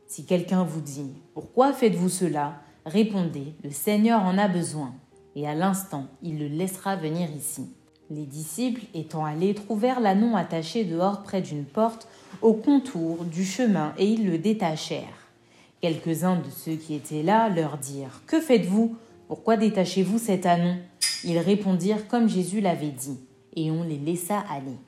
Si 0.08 0.26
quelqu'un 0.26 0.64
vous 0.64 0.80
dit 0.80 1.12
Pourquoi 1.34 1.72
faites-vous 1.72 2.08
cela? 2.08 2.62
Répondez 2.84 3.54
Le 3.62 3.70
Seigneur 3.70 4.24
en 4.24 4.36
a 4.38 4.48
besoin, 4.48 4.92
et 5.36 5.46
à 5.46 5.54
l'instant 5.54 6.08
il 6.20 6.40
le 6.40 6.48
laissera 6.48 6.96
venir 6.96 7.28
ici. 7.30 7.68
Les 8.14 8.26
disciples, 8.26 8.82
étant 8.94 9.24
allés, 9.24 9.54
trouvèrent 9.54 9.98
l'anon 9.98 10.36
attaché 10.36 10.84
dehors 10.84 11.24
près 11.24 11.42
d'une 11.42 11.64
porte, 11.64 12.06
au 12.42 12.52
contour 12.52 13.24
du 13.24 13.44
chemin, 13.44 13.92
et 13.98 14.06
ils 14.06 14.24
le 14.24 14.38
détachèrent. 14.38 15.28
Quelques-uns 15.80 16.36
de 16.36 16.50
ceux 16.50 16.76
qui 16.76 16.94
étaient 16.94 17.24
là 17.24 17.48
leur 17.48 17.76
dirent 17.76 18.22
Que 18.28 18.40
faites-vous? 18.40 18.94
Pourquoi 19.26 19.56
détachez-vous 19.56 20.18
cet 20.18 20.46
anon 20.46 20.76
Ils 21.24 21.38
répondirent 21.38 22.06
comme 22.06 22.28
Jésus 22.28 22.60
l'avait 22.60 22.92
dit, 22.92 23.18
et 23.56 23.72
on 23.72 23.82
les 23.82 23.98
laissa 23.98 24.44
aller. 24.48 24.78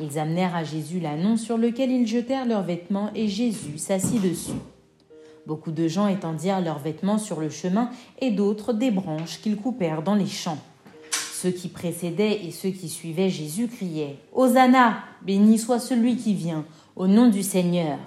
Ils 0.00 0.18
amenèrent 0.18 0.56
à 0.56 0.64
Jésus 0.64 0.98
l'anon 0.98 1.36
sur 1.36 1.58
lequel 1.58 1.90
ils 1.90 2.06
jetèrent 2.06 2.46
leurs 2.46 2.62
vêtements, 2.62 3.10
et 3.14 3.28
Jésus 3.28 3.76
s'assit 3.76 4.22
dessus. 4.22 4.52
Beaucoup 5.46 5.72
de 5.72 5.88
gens 5.88 6.06
étendirent 6.06 6.62
leurs 6.62 6.78
vêtements 6.78 7.18
sur 7.18 7.38
le 7.38 7.50
chemin, 7.50 7.90
et 8.18 8.30
d'autres 8.30 8.72
des 8.72 8.90
branches 8.90 9.42
qu'ils 9.42 9.56
coupèrent 9.56 10.02
dans 10.02 10.14
les 10.14 10.26
champs. 10.26 10.58
Ceux 11.42 11.50
qui 11.50 11.66
précédaient 11.66 12.44
et 12.44 12.52
ceux 12.52 12.68
qui 12.68 12.88
suivaient 12.88 13.28
Jésus 13.28 13.66
criaient 13.66 14.14
Hosanna 14.32 14.98
Béni 15.22 15.58
soit 15.58 15.80
celui 15.80 16.14
qui 16.14 16.34
vient, 16.34 16.64
au 16.94 17.08
nom 17.08 17.30
du 17.30 17.42
Seigneur. 17.42 17.98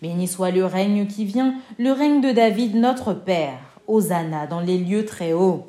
Béni 0.00 0.28
soit 0.28 0.52
le 0.52 0.64
règne 0.64 1.08
qui 1.08 1.24
vient, 1.24 1.56
le 1.80 1.90
règne 1.90 2.20
de 2.20 2.30
David 2.30 2.76
notre 2.76 3.12
Père. 3.12 3.58
Hosanna 3.88 4.46
dans 4.46 4.60
les 4.60 4.78
lieux 4.78 5.04
très 5.04 5.32
hauts. 5.32 5.66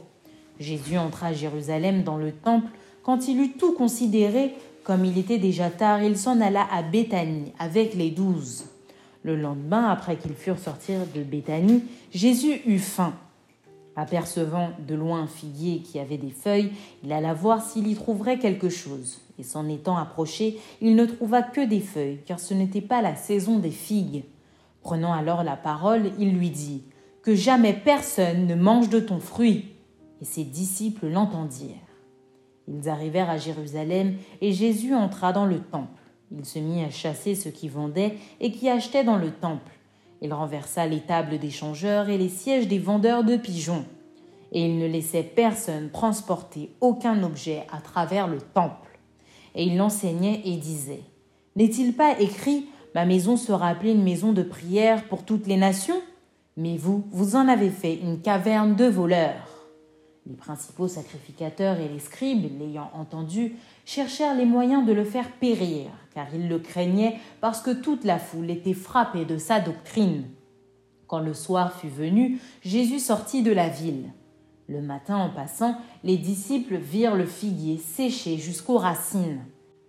Jésus 0.60 1.00
entra 1.00 1.30
à 1.30 1.34
Jérusalem 1.34 2.04
dans 2.04 2.18
le 2.18 2.32
temple. 2.32 2.70
Quand 3.02 3.28
il 3.28 3.42
eut 3.42 3.54
tout 3.54 3.74
considéré, 3.74 4.54
comme 4.84 5.04
il 5.04 5.18
était 5.18 5.40
déjà 5.40 5.72
tard, 5.72 6.04
il 6.04 6.20
s'en 6.20 6.40
alla 6.40 6.68
à 6.72 6.84
Béthanie 6.84 7.52
avec 7.58 7.96
les 7.96 8.12
douze. 8.12 8.66
Le 9.24 9.36
lendemain, 9.36 9.90
après 9.90 10.18
qu'ils 10.18 10.36
furent 10.36 10.60
sortis 10.60 10.94
de 11.16 11.24
Béthanie, 11.24 11.84
Jésus 12.14 12.62
eut 12.68 12.78
faim. 12.78 13.16
Apercevant 14.00 14.70
de 14.88 14.94
loin 14.94 15.22
un 15.24 15.28
figuier 15.28 15.80
qui 15.80 15.98
avait 15.98 16.20
des 16.20 16.30
feuilles, 16.30 16.72
il 17.04 17.12
alla 17.12 17.34
voir 17.34 17.64
s'il 17.64 17.88
y 17.88 17.96
trouverait 17.96 18.38
quelque 18.38 18.70
chose. 18.70 19.22
Et 19.40 19.44
s'en 19.44 19.68
étant 19.68 19.98
approché, 19.98 20.60
il 20.82 20.96
ne 20.96 21.06
trouva 21.08 21.42
que 21.42 21.66
des 21.66 21.80
feuilles, 21.80 22.20
car 22.24 22.40
ce 22.40 22.54
n'était 22.54 22.82
pas 22.82 23.02
la 23.02 23.16
saison 23.16 23.58
des 23.58 23.72
figues. 23.72 24.24
Prenant 24.82 25.14
alors 25.14 25.44
la 25.44 25.56
parole, 25.56 26.12
il 26.20 26.38
lui 26.38 26.52
dit 26.52 26.84
Que 27.24 27.34
jamais 27.34 27.74
personne 27.74 28.46
ne 28.46 28.54
mange 28.54 28.90
de 28.90 29.00
ton 29.00 29.20
fruit. 29.20 29.66
Et 30.22 30.26
ses 30.26 30.44
disciples 30.44 31.08
l'entendirent. 31.08 31.76
Ils 32.68 32.90
arrivèrent 32.90 33.32
à 33.32 33.38
Jérusalem, 33.38 34.14
et 34.42 34.54
Jésus 34.54 34.94
entra 34.94 35.34
dans 35.34 35.46
le 35.48 35.60
temple. 35.60 36.04
Il 36.32 36.46
se 36.46 36.60
mit 36.60 36.84
à 36.84 36.92
chasser 36.92 37.34
ceux 37.34 37.52
qui 37.52 37.68
vendaient 37.68 38.16
et 38.40 38.52
qui 38.52 38.70
achetaient 38.70 39.04
dans 39.04 39.18
le 39.18 39.32
temple 39.32 39.72
il 40.22 40.34
renversa 40.34 40.88
les 40.88 41.02
tables 41.02 41.38
des 41.38 41.50
changeurs 41.50 42.10
et 42.10 42.18
les 42.18 42.30
sièges 42.30 42.68
des 42.68 42.80
vendeurs 42.80 43.24
de 43.24 43.38
pigeons. 43.38 43.86
Et 44.52 44.66
il 44.66 44.80
ne 44.80 44.88
laissait 44.88 45.24
personne 45.24 45.90
transporter 45.92 46.72
aucun 46.82 47.22
objet 47.24 47.68
à 47.72 47.82
travers 47.82 48.28
le 48.28 48.40
temple. 48.40 49.00
Et 49.56 49.66
il 49.66 49.82
enseignait 49.82 50.42
et 50.46 50.58
disait 50.58 51.04
N'est-il 51.56 51.94
pas 51.94 52.20
écrit 52.20 52.68
Ma 52.96 53.06
maison 53.06 53.38
sera 53.38 53.70
appelée 53.70 53.92
une 53.92 54.04
maison 54.04 54.32
de 54.34 54.44
prière 54.44 55.04
pour 55.08 55.24
toutes 55.24 55.48
les 55.48 55.58
nations 55.58 56.02
Mais 56.56 56.78
vous, 56.78 57.04
vous 57.12 57.36
en 57.36 57.48
avez 57.48 57.70
fait 57.70 57.96
une 57.96 58.22
caverne 58.22 58.76
de 58.76 58.86
voleurs. 58.86 59.48
Les 60.26 60.36
principaux 60.36 60.88
sacrificateurs 60.88 61.80
et 61.80 61.88
les 61.88 62.00
scribes, 62.00 62.60
l'ayant 62.60 62.90
entendu, 62.94 63.56
cherchèrent 63.88 64.36
les 64.36 64.46
moyens 64.46 64.86
de 64.86 64.92
le 64.92 65.06
faire 65.06 65.32
périr, 65.32 65.90
car 66.14 66.28
ils 66.36 66.50
le 66.50 66.60
craignaient 66.60 67.16
parce 67.40 67.62
que 67.62 67.72
toute 67.72 68.04
la 68.04 68.20
foule 68.20 68.52
était 68.52 68.74
frappée 68.74 69.24
de 69.24 69.38
sa 69.38 69.62
doctrine. 69.62 70.26
Quand 71.08 71.22
le 71.22 71.34
soir 71.34 71.74
fut 71.74 71.88
venu, 71.88 72.38
Jésus 72.62 73.00
sortit 73.00 73.44
de 73.44 73.54
la 73.54 73.70
ville. 73.70 74.12
Le 74.68 74.82
matin, 74.82 75.16
en 75.16 75.30
passant, 75.30 75.78
les 76.04 76.18
disciples 76.18 76.76
virent 76.76 77.16
le 77.16 77.26
figuier 77.26 77.78
séché 77.78 78.38
jusqu'aux 78.38 78.78
racines. 78.78 79.40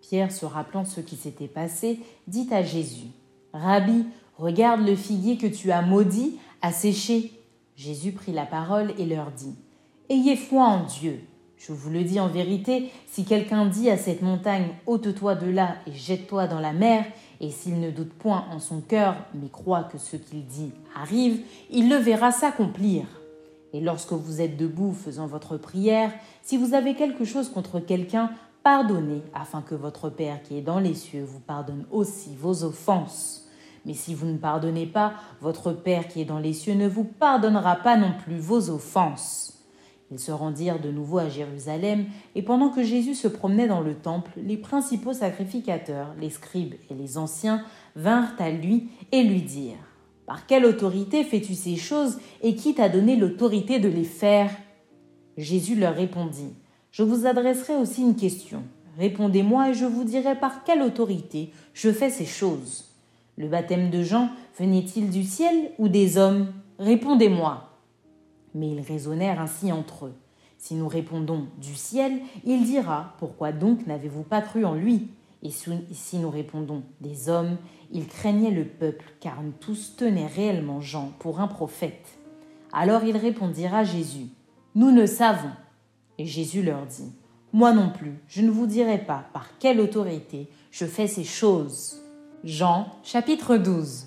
Pierre, 0.00 0.30
se 0.30 0.46
rappelant 0.46 0.84
ce 0.84 1.00
qui 1.00 1.16
s'était 1.16 1.48
passé, 1.48 1.98
dit 2.28 2.46
à 2.52 2.62
Jésus 2.62 3.08
Rabbi, 3.52 4.04
regarde 4.36 4.86
le 4.86 4.94
figuier 4.94 5.38
que 5.38 5.48
tu 5.48 5.72
as 5.72 5.82
maudit, 5.82 6.38
a 6.62 6.70
séché. 6.70 7.32
Jésus 7.74 8.12
prit 8.12 8.32
la 8.32 8.46
parole 8.46 8.94
et 8.96 9.06
leur 9.06 9.32
dit 9.32 9.56
Ayez 10.08 10.36
foi 10.36 10.64
en 10.64 10.84
Dieu. 10.84 11.20
Je 11.58 11.72
vous 11.72 11.90
le 11.90 12.04
dis 12.04 12.20
en 12.20 12.28
vérité, 12.28 12.90
si 13.08 13.24
quelqu'un 13.24 13.66
dit 13.66 13.90
à 13.90 13.96
cette 13.96 14.22
montagne 14.22 14.68
ôte-toi 14.86 15.34
de 15.34 15.50
là 15.50 15.74
et 15.88 15.92
jette-toi 15.92 16.46
dans 16.46 16.60
la 16.60 16.72
mer, 16.72 17.04
et 17.40 17.50
s'il 17.50 17.80
ne 17.80 17.90
doute 17.90 18.12
point 18.12 18.44
en 18.52 18.60
son 18.60 18.80
cœur, 18.80 19.16
mais 19.34 19.48
croit 19.48 19.82
que 19.82 19.98
ce 19.98 20.16
qu'il 20.16 20.46
dit 20.46 20.70
arrive, 20.96 21.40
il 21.70 21.88
le 21.88 21.96
verra 21.96 22.30
s'accomplir. 22.30 23.06
Et 23.72 23.80
lorsque 23.80 24.12
vous 24.12 24.40
êtes 24.40 24.56
debout 24.56 24.92
faisant 24.92 25.26
votre 25.26 25.56
prière, 25.56 26.12
si 26.42 26.56
vous 26.56 26.74
avez 26.74 26.94
quelque 26.94 27.24
chose 27.24 27.50
contre 27.50 27.80
quelqu'un, 27.80 28.30
pardonnez, 28.62 29.22
afin 29.34 29.60
que 29.60 29.74
votre 29.74 30.10
Père 30.10 30.42
qui 30.42 30.56
est 30.56 30.62
dans 30.62 30.78
les 30.78 30.94
cieux 30.94 31.24
vous 31.24 31.40
pardonne 31.40 31.86
aussi 31.90 32.36
vos 32.36 32.62
offenses. 32.62 33.48
Mais 33.84 33.94
si 33.94 34.14
vous 34.14 34.26
ne 34.26 34.38
pardonnez 34.38 34.86
pas, 34.86 35.14
votre 35.40 35.72
Père 35.72 36.06
qui 36.06 36.20
est 36.20 36.24
dans 36.24 36.38
les 36.38 36.52
cieux 36.52 36.74
ne 36.74 36.86
vous 36.86 37.04
pardonnera 37.04 37.76
pas 37.76 37.96
non 37.96 38.12
plus 38.24 38.38
vos 38.38 38.70
offenses. 38.70 39.57
Ils 40.10 40.18
se 40.18 40.32
rendirent 40.32 40.80
de 40.80 40.90
nouveau 40.90 41.18
à 41.18 41.28
Jérusalem, 41.28 42.06
et 42.34 42.42
pendant 42.42 42.70
que 42.70 42.82
Jésus 42.82 43.14
se 43.14 43.28
promenait 43.28 43.68
dans 43.68 43.82
le 43.82 43.94
temple, 43.94 44.30
les 44.36 44.56
principaux 44.56 45.12
sacrificateurs, 45.12 46.14
les 46.18 46.30
scribes 46.30 46.74
et 46.90 46.94
les 46.94 47.18
anciens 47.18 47.62
vinrent 47.94 48.34
à 48.38 48.50
lui 48.50 48.88
et 49.12 49.22
lui 49.22 49.42
dirent 49.42 49.76
Par 50.24 50.46
quelle 50.46 50.64
autorité 50.64 51.24
fais-tu 51.24 51.54
ces 51.54 51.76
choses, 51.76 52.18
et 52.42 52.54
qui 52.54 52.74
t'a 52.74 52.88
donné 52.88 53.16
l'autorité 53.16 53.78
de 53.78 53.88
les 53.88 54.04
faire? 54.04 54.50
Jésus 55.36 55.76
leur 55.76 55.94
répondit 55.94 56.54
Je 56.90 57.02
vous 57.02 57.26
adresserai 57.26 57.76
aussi 57.76 58.00
une 58.00 58.16
question. 58.16 58.62
Répondez-moi 58.98 59.70
et 59.70 59.74
je 59.74 59.84
vous 59.84 60.04
dirai 60.04 60.34
par 60.34 60.64
quelle 60.64 60.82
autorité 60.82 61.52
je 61.74 61.92
fais 61.92 62.10
ces 62.10 62.24
choses. 62.24 62.86
Le 63.36 63.46
baptême 63.46 63.90
de 63.90 64.02
Jean 64.02 64.30
venait-il 64.58 65.10
du 65.10 65.22
ciel 65.22 65.70
ou 65.78 65.88
des 65.88 66.18
hommes? 66.18 66.52
Répondez-moi. 66.80 67.67
Mais 68.54 68.70
ils 68.70 68.80
raisonnèrent 68.80 69.40
ainsi 69.40 69.72
entre 69.72 70.06
eux. 70.06 70.14
Si 70.58 70.74
nous 70.74 70.88
répondons 70.88 71.46
du 71.58 71.74
ciel, 71.74 72.20
il 72.44 72.64
dira 72.64 73.14
Pourquoi 73.18 73.52
donc 73.52 73.86
n'avez-vous 73.86 74.24
pas 74.24 74.42
cru 74.42 74.64
en 74.64 74.74
lui? 74.74 75.08
Et 75.42 75.50
si 75.50 76.18
nous 76.18 76.30
répondons 76.30 76.82
des 77.00 77.28
hommes, 77.28 77.58
il 77.92 78.08
craignait 78.08 78.50
le 78.50 78.64
peuple, 78.64 79.04
car 79.20 79.38
tous 79.60 79.94
tenaient 79.96 80.26
réellement 80.26 80.80
Jean 80.80 81.12
pour 81.20 81.40
un 81.40 81.46
prophète. 81.46 82.18
Alors 82.72 83.04
ils 83.04 83.16
répondirent 83.16 83.74
à 83.74 83.84
Jésus 83.84 84.26
Nous 84.74 84.90
ne 84.90 85.06
savons. 85.06 85.52
Et 86.18 86.26
Jésus 86.26 86.62
leur 86.62 86.84
dit 86.86 87.12
Moi 87.52 87.72
non 87.72 87.90
plus, 87.90 88.18
je 88.26 88.42
ne 88.42 88.50
vous 88.50 88.66
dirai 88.66 88.98
pas 88.98 89.26
par 89.32 89.58
quelle 89.58 89.80
autorité 89.80 90.48
je 90.72 90.84
fais 90.84 91.06
ces 91.06 91.24
choses. 91.24 92.02
Jean 92.44 92.88
chapitre 93.04 93.56
12 93.56 94.06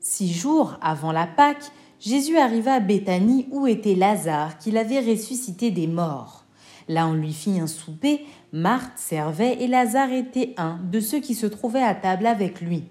Six 0.00 0.32
jours 0.34 0.76
avant 0.82 1.12
la 1.12 1.26
Pâque, 1.26 1.72
Jésus 2.04 2.36
arriva 2.36 2.74
à 2.74 2.80
Béthanie 2.80 3.46
où 3.50 3.66
était 3.66 3.94
Lazare, 3.94 4.58
qu'il 4.58 4.76
avait 4.76 5.00
ressuscité 5.00 5.70
des 5.70 5.86
morts. 5.86 6.44
Là 6.86 7.08
on 7.08 7.14
lui 7.14 7.32
fit 7.32 7.58
un 7.58 7.66
souper, 7.66 8.26
Marthe 8.52 8.98
servait 8.98 9.62
et 9.62 9.66
Lazare 9.66 10.12
était 10.12 10.52
un 10.58 10.78
de 10.92 11.00
ceux 11.00 11.20
qui 11.20 11.34
se 11.34 11.46
trouvaient 11.46 11.82
à 11.82 11.94
table 11.94 12.26
avec 12.26 12.60
lui. 12.60 12.84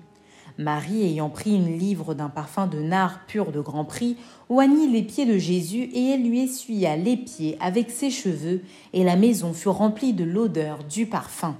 Marie, 0.57 1.03
ayant 1.03 1.29
pris 1.29 1.53
une 1.55 1.77
livre 1.77 2.15
d'un 2.15 2.29
parfum 2.29 2.65
de 2.65 2.79
nard 2.79 3.27
pur 3.27 3.51
de 3.51 3.59
grand 3.59 3.85
prix, 3.85 4.17
oignit 4.49 4.87
les 4.87 5.03
pieds 5.03 5.27
de 5.27 5.37
Jésus 5.37 5.91
et 5.93 6.09
elle 6.09 6.27
lui 6.27 6.39
essuya 6.39 6.95
les 6.95 7.17
pieds 7.17 7.55
avec 7.59 7.91
ses 7.91 8.09
cheveux, 8.09 8.63
et 8.93 9.03
la 9.03 9.15
maison 9.15 9.53
fut 9.53 9.69
remplie 9.69 10.13
de 10.13 10.23
l'odeur 10.23 10.83
du 10.85 11.05
parfum. 11.05 11.55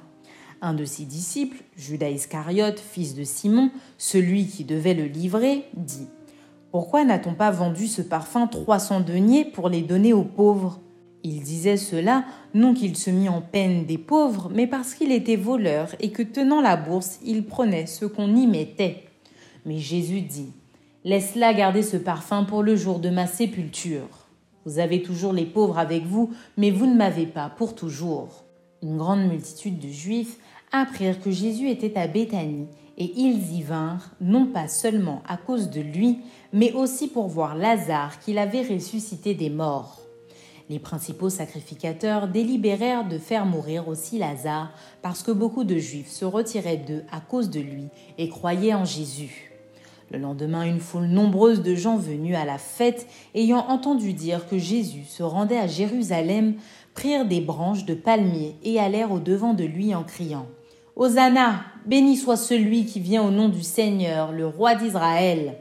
Un 0.63 0.73
de 0.73 0.85
ses 0.85 1.05
disciples, 1.05 1.63
Judas 1.77 2.09
Iscariote, 2.09 2.79
fils 2.79 3.13
de 3.13 3.23
Simon, 3.23 3.69
celui 3.99 4.47
qui 4.47 4.63
devait 4.63 4.95
le 4.95 5.05
livrer, 5.05 5.65
dit 5.75 6.07
pourquoi 6.73 7.05
n'a-t-on 7.05 7.35
pas 7.35 7.51
vendu 7.51 7.85
ce 7.85 8.01
parfum 8.01 8.47
trois 8.47 8.79
cents 8.79 8.99
deniers 8.99 9.45
pour 9.45 9.69
les 9.69 9.83
donner 9.83 10.11
aux 10.11 10.23
pauvres? 10.23 10.79
Il 11.21 11.43
disait 11.43 11.77
cela 11.77 12.25
non 12.55 12.73
qu'il 12.73 12.97
se 12.97 13.11
mit 13.11 13.29
en 13.29 13.41
peine 13.41 13.85
des 13.85 13.99
pauvres, 13.99 14.49
mais 14.51 14.65
parce 14.65 14.95
qu'il 14.95 15.11
était 15.11 15.35
voleur 15.35 15.89
et 15.99 16.09
que 16.09 16.23
tenant 16.23 16.61
la 16.61 16.75
bourse, 16.75 17.19
il 17.23 17.45
prenait 17.45 17.85
ce 17.85 18.05
qu'on 18.05 18.35
y 18.35 18.47
mettait. 18.47 19.03
Mais 19.67 19.77
Jésus 19.77 20.21
dit 20.21 20.51
Laisse-la 21.03 21.53
garder 21.53 21.83
ce 21.83 21.95
parfum 21.95 22.43
pour 22.43 22.63
le 22.63 22.75
jour 22.75 22.97
de 22.97 23.11
ma 23.11 23.27
sépulture. 23.27 24.25
Vous 24.65 24.79
avez 24.79 25.03
toujours 25.03 25.31
les 25.31 25.45
pauvres 25.45 25.77
avec 25.77 26.07
vous, 26.07 26.31
mais 26.57 26.71
vous 26.71 26.87
ne 26.87 26.95
m'avez 26.95 27.27
pas 27.27 27.51
pour 27.55 27.75
toujours. 27.75 28.45
Une 28.81 28.97
grande 28.97 29.27
multitude 29.27 29.77
de 29.77 29.89
Juifs 29.89 30.37
apprirent 30.71 31.21
que 31.21 31.29
Jésus 31.29 31.69
était 31.69 31.99
à 31.99 32.07
Béthanie, 32.07 32.65
et 32.97 33.11
ils 33.15 33.53
y 33.53 33.61
vinrent, 33.61 34.11
non 34.21 34.45
pas 34.45 34.67
seulement 34.67 35.23
à 35.27 35.37
cause 35.37 35.69
de 35.69 35.81
lui, 35.81 36.19
mais 36.51 36.71
aussi 36.73 37.07
pour 37.07 37.27
voir 37.27 37.55
Lazare 37.55 38.19
qu'il 38.19 38.37
avait 38.37 38.61
ressuscité 38.61 39.33
des 39.33 39.49
morts. 39.49 39.99
Les 40.69 40.79
principaux 40.79 41.29
sacrificateurs 41.29 42.27
délibérèrent 42.27 43.07
de 43.07 43.17
faire 43.17 43.45
mourir 43.45 43.87
aussi 43.87 44.17
Lazare, 44.17 44.71
parce 45.01 45.23
que 45.23 45.31
beaucoup 45.31 45.63
de 45.63 45.77
Juifs 45.77 46.11
se 46.11 46.25
retiraient 46.25 46.77
d'eux 46.77 47.03
à 47.11 47.19
cause 47.19 47.49
de 47.49 47.59
lui 47.59 47.87
et 48.17 48.29
croyaient 48.29 48.73
en 48.73 48.85
Jésus. 48.85 49.51
Le 50.11 50.19
lendemain, 50.19 50.63
une 50.63 50.79
foule 50.79 51.07
nombreuse 51.07 51.63
de 51.63 51.73
gens 51.73 51.97
venus 51.97 52.35
à 52.35 52.45
la 52.45 52.59
fête, 52.59 53.07
ayant 53.33 53.65
entendu 53.67 54.13
dire 54.13 54.47
que 54.47 54.59
Jésus 54.59 55.05
se 55.05 55.23
rendait 55.23 55.57
à 55.57 55.67
Jérusalem, 55.67 56.55
prirent 56.93 57.25
des 57.25 57.41
branches 57.41 57.85
de 57.85 57.95
palmiers 57.95 58.55
et 58.63 58.79
allèrent 58.79 59.11
au 59.11 59.19
devant 59.19 59.55
de 59.55 59.63
lui 59.63 59.95
en 59.95 60.03
criant 60.03 60.45
Hosanna, 60.95 61.61
béni 61.87 62.15
soit 62.17 62.37
celui 62.37 62.85
qui 62.85 62.99
vient 62.99 63.23
au 63.23 63.31
nom 63.31 63.49
du 63.49 63.63
Seigneur, 63.63 64.31
le 64.31 64.45
roi 64.45 64.75
d'Israël. 64.75 65.57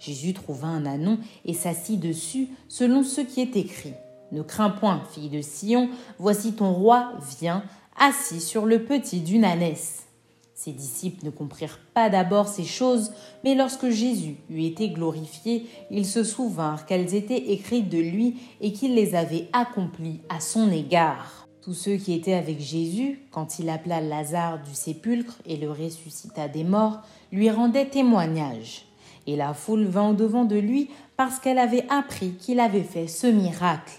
Jésus 0.00 0.34
trouva 0.34 0.66
un 0.66 0.84
anon 0.86 1.18
et 1.44 1.54
s'assit 1.54 2.00
dessus, 2.00 2.48
selon 2.68 3.04
ce 3.04 3.20
qui 3.20 3.40
est 3.40 3.56
écrit. 3.56 3.94
Ne 4.32 4.42
crains 4.42 4.70
point, 4.70 5.02
fille 5.12 5.28
de 5.28 5.40
Sion, 5.40 5.88
voici 6.18 6.54
ton 6.54 6.72
roi 6.72 7.12
vient, 7.38 7.62
assis 7.96 8.40
sur 8.40 8.66
le 8.66 8.82
petit 8.82 9.20
d'une 9.20 9.44
ânesse. 9.44 10.06
Ses 10.52 10.72
disciples 10.72 11.24
ne 11.24 11.30
comprirent 11.30 11.78
pas 11.94 12.10
d'abord 12.10 12.48
ces 12.48 12.64
choses, 12.64 13.12
mais 13.44 13.54
lorsque 13.54 13.88
Jésus 13.88 14.36
eut 14.50 14.64
été 14.64 14.88
glorifié, 14.88 15.66
ils 15.92 16.06
se 16.06 16.24
souvinrent 16.24 16.86
qu'elles 16.86 17.14
étaient 17.14 17.52
écrites 17.52 17.88
de 17.88 17.98
lui 17.98 18.36
et 18.60 18.72
qu'il 18.72 18.94
les 18.94 19.14
avait 19.14 19.48
accomplies 19.52 20.20
à 20.28 20.40
son 20.40 20.72
égard. 20.72 21.41
Tous 21.62 21.74
ceux 21.74 21.96
qui 21.96 22.12
étaient 22.12 22.34
avec 22.34 22.60
Jésus, 22.60 23.20
quand 23.30 23.58
il 23.58 23.68
appela 23.70 24.00
Lazare 24.00 24.62
du 24.62 24.74
sépulcre 24.74 25.38
et 25.46 25.56
le 25.56 25.70
ressuscita 25.70 26.48
des 26.48 26.64
morts, 26.64 27.00
lui 27.30 27.50
rendaient 27.50 27.88
témoignage. 27.88 28.86
Et 29.26 29.36
la 29.36 29.54
foule 29.54 29.84
vint 29.84 30.10
au-devant 30.10 30.44
de 30.44 30.56
lui 30.56 30.90
parce 31.16 31.38
qu'elle 31.38 31.58
avait 31.58 31.86
appris 31.88 32.32
qu'il 32.32 32.58
avait 32.58 32.82
fait 32.82 33.06
ce 33.06 33.28
miracle. 33.28 33.94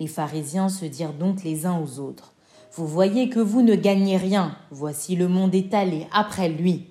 Les 0.00 0.06
pharisiens 0.06 0.68
se 0.68 0.86
dirent 0.86 1.12
donc 1.12 1.44
les 1.44 1.66
uns 1.66 1.78
aux 1.78 2.00
autres 2.00 2.34
vous 2.76 2.88
voyez 2.88 3.28
que 3.28 3.38
vous 3.38 3.62
ne 3.62 3.76
gagnez 3.76 4.16
rien. 4.16 4.56
Voici 4.72 5.14
le 5.14 5.28
monde 5.28 5.54
étalé 5.54 6.08
après 6.12 6.48
lui. 6.48 6.86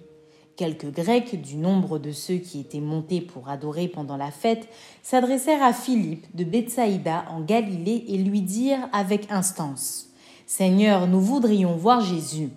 Quelques 0.56 0.92
Grecs, 0.92 1.42
du 1.42 1.56
nombre 1.56 1.98
de 1.98 2.12
ceux 2.12 2.36
qui 2.36 2.60
étaient 2.60 2.80
montés 2.80 3.22
pour 3.22 3.50
adorer 3.50 3.88
pendant 3.88 4.18
la 4.18 4.30
fête, 4.30 4.68
s'adressèrent 5.02 5.64
à 5.64 5.74
Philippe 5.74 6.28
de 6.36 6.44
Bethsaïda 6.44 7.26
en 7.32 7.42
Galilée 7.42 8.06
et 8.10 8.18
lui 8.18 8.42
dirent 8.42 8.88
avec 8.92 9.32
instance 9.32 10.10
Seigneur, 10.46 11.08
nous 11.08 11.22
voudrions 11.22 11.76
voir 11.76 12.02
Jésus. 12.02 12.50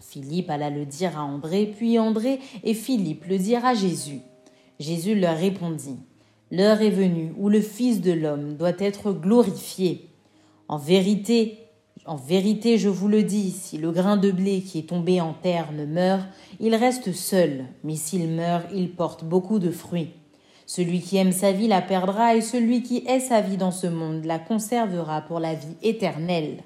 Philippe 0.00 0.48
alla 0.48 0.70
le 0.70 0.86
dire 0.86 1.18
à 1.18 1.24
André, 1.24 1.66
puis 1.76 1.98
André 1.98 2.40
et 2.64 2.72
Philippe 2.72 3.26
le 3.26 3.36
dirent 3.36 3.66
à 3.66 3.74
Jésus. 3.74 4.20
Jésus 4.80 5.14
leur 5.14 5.36
répondit 5.36 5.98
L'heure 6.50 6.80
est 6.80 6.88
venue 6.88 7.34
où 7.36 7.50
le 7.50 7.60
Fils 7.60 8.00
de 8.00 8.12
l'homme 8.12 8.54
doit 8.56 8.78
être 8.78 9.12
glorifié. 9.12 10.08
En 10.66 10.78
vérité, 10.78 11.67
en 12.08 12.16
vérité, 12.16 12.78
je 12.78 12.88
vous 12.88 13.06
le 13.06 13.22
dis, 13.22 13.50
si 13.50 13.76
le 13.76 13.92
grain 13.92 14.16
de 14.16 14.30
blé 14.30 14.62
qui 14.62 14.78
est 14.78 14.88
tombé 14.88 15.20
en 15.20 15.34
terre 15.34 15.72
ne 15.72 15.84
meurt, 15.84 16.26
il 16.58 16.74
reste 16.74 17.12
seul, 17.12 17.66
mais 17.84 17.96
s'il 17.96 18.28
meurt, 18.28 18.66
il 18.74 18.90
porte 18.90 19.24
beaucoup 19.24 19.58
de 19.58 19.70
fruits. 19.70 20.14
Celui 20.64 21.00
qui 21.00 21.18
aime 21.18 21.32
sa 21.32 21.52
vie 21.52 21.68
la 21.68 21.82
perdra, 21.82 22.34
et 22.34 22.40
celui 22.40 22.82
qui 22.82 23.04
hait 23.06 23.20
sa 23.20 23.42
vie 23.42 23.58
dans 23.58 23.70
ce 23.70 23.86
monde 23.86 24.24
la 24.24 24.38
conservera 24.38 25.20
pour 25.20 25.38
la 25.38 25.54
vie 25.54 25.76
éternelle. 25.82 26.62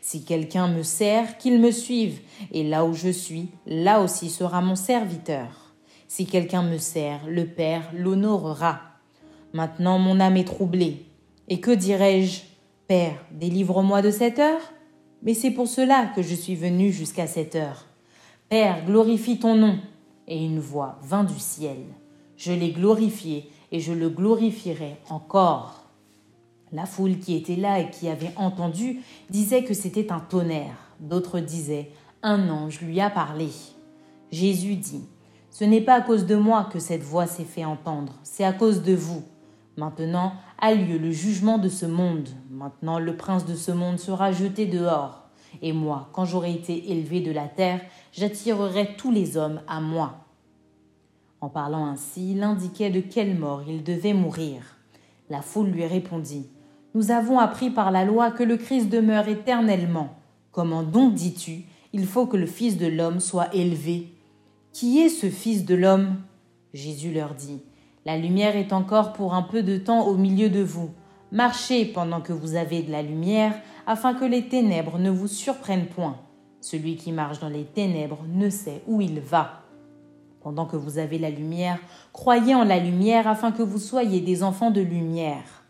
Si 0.00 0.24
quelqu'un 0.24 0.68
me 0.68 0.84
sert, 0.84 1.38
qu'il 1.38 1.60
me 1.60 1.72
suive, 1.72 2.20
et 2.52 2.62
là 2.62 2.84
où 2.84 2.94
je 2.94 3.08
suis, 3.08 3.48
là 3.66 4.00
aussi 4.00 4.30
sera 4.30 4.60
mon 4.60 4.76
serviteur. 4.76 5.74
Si 6.06 6.24
quelqu'un 6.26 6.62
me 6.62 6.78
sert, 6.78 7.20
le 7.26 7.46
Père 7.46 7.90
l'honorera. 7.94 8.80
Maintenant 9.52 9.98
mon 9.98 10.20
âme 10.20 10.36
est 10.36 10.44
troublée. 10.44 11.06
Et 11.48 11.58
que 11.58 11.72
dirai-je 11.72 12.42
Père, 12.86 13.24
délivre-moi 13.32 14.00
de 14.00 14.10
cette 14.10 14.38
heure? 14.38 14.73
Mais 15.24 15.34
c'est 15.34 15.50
pour 15.50 15.66
cela 15.66 16.06
que 16.14 16.22
je 16.22 16.34
suis 16.34 16.54
venu 16.54 16.92
jusqu'à 16.92 17.26
cette 17.26 17.56
heure. 17.56 17.86
Père, 18.50 18.84
glorifie 18.84 19.38
ton 19.38 19.56
nom. 19.56 19.78
Et 20.28 20.44
une 20.44 20.60
voix 20.60 20.98
vint 21.02 21.24
du 21.24 21.38
ciel. 21.38 21.78
Je 22.36 22.52
l'ai 22.52 22.70
glorifié 22.70 23.50
et 23.72 23.80
je 23.80 23.92
le 23.92 24.08
glorifierai 24.08 24.96
encore. 25.08 25.84
La 26.72 26.86
foule 26.86 27.18
qui 27.18 27.34
était 27.34 27.56
là 27.56 27.80
et 27.80 27.90
qui 27.90 28.08
avait 28.08 28.32
entendu 28.36 29.00
disait 29.30 29.64
que 29.64 29.74
c'était 29.74 30.12
un 30.12 30.20
tonnerre. 30.20 30.76
D'autres 31.00 31.40
disaient 31.40 31.90
Un 32.22 32.48
ange 32.48 32.80
lui 32.80 33.00
a 33.00 33.10
parlé. 33.10 33.48
Jésus 34.30 34.76
dit 34.76 35.04
Ce 35.50 35.64
n'est 35.64 35.80
pas 35.80 35.94
à 35.94 36.00
cause 36.00 36.26
de 36.26 36.36
moi 36.36 36.68
que 36.72 36.78
cette 36.78 37.02
voix 37.02 37.26
s'est 37.26 37.44
fait 37.44 37.64
entendre, 37.64 38.14
c'est 38.22 38.44
à 38.44 38.52
cause 38.52 38.82
de 38.82 38.94
vous. 38.94 39.22
Maintenant 39.76 40.32
a 40.58 40.74
lieu 40.74 40.98
le 40.98 41.10
jugement 41.10 41.58
de 41.58 41.68
ce 41.68 41.86
monde. 41.86 42.28
Maintenant 42.54 43.00
le 43.00 43.16
prince 43.16 43.46
de 43.46 43.56
ce 43.56 43.72
monde 43.72 43.98
sera 43.98 44.30
jeté 44.30 44.66
dehors. 44.66 45.24
Et 45.60 45.72
moi, 45.72 46.08
quand 46.12 46.24
j'aurai 46.24 46.52
été 46.52 46.92
élevé 46.92 47.20
de 47.20 47.32
la 47.32 47.48
terre, 47.48 47.80
j'attirerai 48.12 48.94
tous 48.96 49.10
les 49.10 49.36
hommes 49.36 49.60
à 49.66 49.80
moi. 49.80 50.24
En 51.40 51.48
parlant 51.48 51.86
ainsi, 51.86 52.30
il 52.32 52.44
indiquait 52.44 52.90
de 52.90 53.00
quelle 53.00 53.36
mort 53.36 53.64
il 53.66 53.82
devait 53.82 54.12
mourir. 54.12 54.62
La 55.30 55.42
foule 55.42 55.66
lui 55.66 55.84
répondit 55.84 56.46
Nous 56.94 57.10
avons 57.10 57.40
appris 57.40 57.70
par 57.70 57.90
la 57.90 58.04
loi 58.04 58.30
que 58.30 58.44
le 58.44 58.56
Christ 58.56 58.88
demeure 58.88 59.26
éternellement. 59.26 60.10
Comment 60.52 60.84
donc 60.84 61.14
dis-tu 61.14 61.64
Il 61.92 62.06
faut 62.06 62.26
que 62.26 62.36
le 62.36 62.46
Fils 62.46 62.76
de 62.76 62.86
l'homme 62.86 63.18
soit 63.18 63.52
élevé? 63.52 64.12
Qui 64.72 65.00
est 65.00 65.08
ce 65.08 65.28
Fils 65.28 65.64
de 65.64 65.74
l'homme? 65.74 66.18
Jésus 66.72 67.12
leur 67.12 67.34
dit 67.34 67.62
la 68.06 68.18
lumière 68.18 68.54
est 68.54 68.74
encore 68.74 69.14
pour 69.14 69.32
un 69.32 69.42
peu 69.42 69.62
de 69.62 69.78
temps 69.78 70.06
au 70.06 70.14
milieu 70.14 70.50
de 70.50 70.62
vous. 70.62 70.90
Marchez 71.34 71.84
pendant 71.84 72.20
que 72.20 72.32
vous 72.32 72.54
avez 72.54 72.84
de 72.84 72.92
la 72.92 73.02
lumière, 73.02 73.60
afin 73.88 74.14
que 74.14 74.24
les 74.24 74.46
ténèbres 74.46 74.98
ne 74.98 75.10
vous 75.10 75.26
surprennent 75.26 75.88
point. 75.88 76.20
Celui 76.60 76.94
qui 76.94 77.10
marche 77.10 77.40
dans 77.40 77.48
les 77.48 77.64
ténèbres 77.64 78.20
ne 78.32 78.48
sait 78.48 78.82
où 78.86 79.00
il 79.00 79.18
va. 79.18 79.62
Pendant 80.40 80.64
que 80.64 80.76
vous 80.76 80.96
avez 80.98 81.18
la 81.18 81.30
lumière, 81.30 81.80
croyez 82.12 82.54
en 82.54 82.62
la 82.62 82.78
lumière 82.78 83.26
afin 83.26 83.50
que 83.50 83.64
vous 83.64 83.80
soyez 83.80 84.20
des 84.20 84.44
enfants 84.44 84.70
de 84.70 84.80
lumière. 84.80 85.64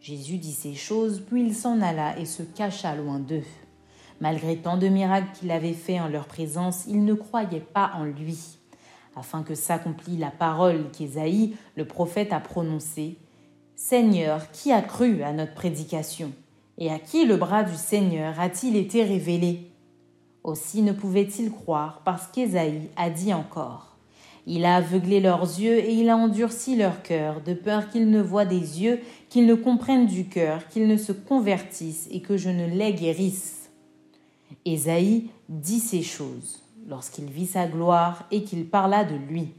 Jésus 0.00 0.36
dit 0.36 0.52
ces 0.52 0.74
choses, 0.74 1.22
puis 1.26 1.46
il 1.46 1.54
s'en 1.54 1.80
alla 1.80 2.18
et 2.18 2.26
se 2.26 2.42
cacha 2.42 2.94
loin 2.94 3.18
d'eux. 3.18 3.46
Malgré 4.20 4.58
tant 4.58 4.76
de 4.76 4.88
miracles 4.88 5.32
qu'il 5.32 5.50
avait 5.50 5.72
faits 5.72 6.02
en 6.02 6.08
leur 6.08 6.26
présence, 6.26 6.84
ils 6.88 7.06
ne 7.06 7.14
croyaient 7.14 7.60
pas 7.60 7.92
en 7.94 8.04
lui 8.04 8.58
afin 9.16 9.42
que 9.42 9.54
s'accomplît 9.54 10.18
la 10.18 10.30
parole 10.30 10.90
qu'Ésaïe, 10.92 11.56
le 11.74 11.86
prophète, 11.86 12.32
a 12.32 12.40
prononcée. 12.40 13.16
Seigneur, 13.78 14.50
qui 14.52 14.72
a 14.72 14.80
cru 14.80 15.22
à 15.22 15.34
notre 15.34 15.52
prédication 15.52 16.32
Et 16.78 16.90
à 16.90 16.98
qui 16.98 17.26
le 17.26 17.36
bras 17.36 17.62
du 17.62 17.76
Seigneur 17.76 18.40
a-t-il 18.40 18.74
été 18.74 19.04
révélé? 19.04 19.70
Aussi 20.44 20.80
ne 20.80 20.92
pouvaient-ils 20.92 21.50
croire 21.50 22.00
parce 22.02 22.26
qu'Ésaïe 22.28 22.88
a 22.96 23.10
dit 23.10 23.34
encore. 23.34 23.98
Il 24.46 24.64
a 24.64 24.76
aveuglé 24.76 25.20
leurs 25.20 25.42
yeux 25.42 25.76
et 25.76 25.92
il 25.92 26.08
a 26.08 26.16
endurci 26.16 26.74
leur 26.74 27.02
cœur, 27.02 27.42
de 27.42 27.52
peur 27.52 27.90
qu'ils 27.90 28.08
ne 28.08 28.22
voient 28.22 28.46
des 28.46 28.82
yeux, 28.82 29.00
qu'ils 29.28 29.44
ne 29.44 29.54
comprennent 29.54 30.06
du 30.06 30.24
cœur, 30.24 30.66
qu'ils 30.68 30.88
ne 30.88 30.96
se 30.96 31.12
convertissent 31.12 32.08
et 32.10 32.22
que 32.22 32.38
je 32.38 32.48
ne 32.48 32.66
les 32.66 32.94
guérisse. 32.94 33.68
Ésaïe 34.64 35.28
dit 35.50 35.80
ces 35.80 36.02
choses 36.02 36.62
lorsqu'il 36.88 37.26
vit 37.26 37.46
sa 37.46 37.66
gloire 37.66 38.24
et 38.30 38.42
qu'il 38.42 38.66
parla 38.70 39.04
de 39.04 39.16
lui. 39.16 39.50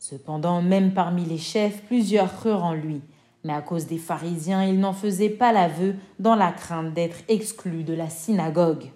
Cependant, 0.00 0.62
même 0.62 0.94
parmi 0.94 1.24
les 1.24 1.38
chefs, 1.38 1.82
plusieurs 1.84 2.34
crurent 2.36 2.64
en 2.64 2.74
lui, 2.74 3.02
mais 3.46 3.52
à 3.52 3.62
cause 3.62 3.86
des 3.86 3.96
pharisiens, 3.96 4.64
il 4.64 4.80
n'en 4.80 4.92
faisait 4.92 5.30
pas 5.30 5.52
l'aveu 5.52 5.94
dans 6.18 6.34
la 6.34 6.50
crainte 6.50 6.92
d'être 6.94 7.18
exclus 7.28 7.84
de 7.84 7.94
la 7.94 8.10
synagogue, 8.10 8.90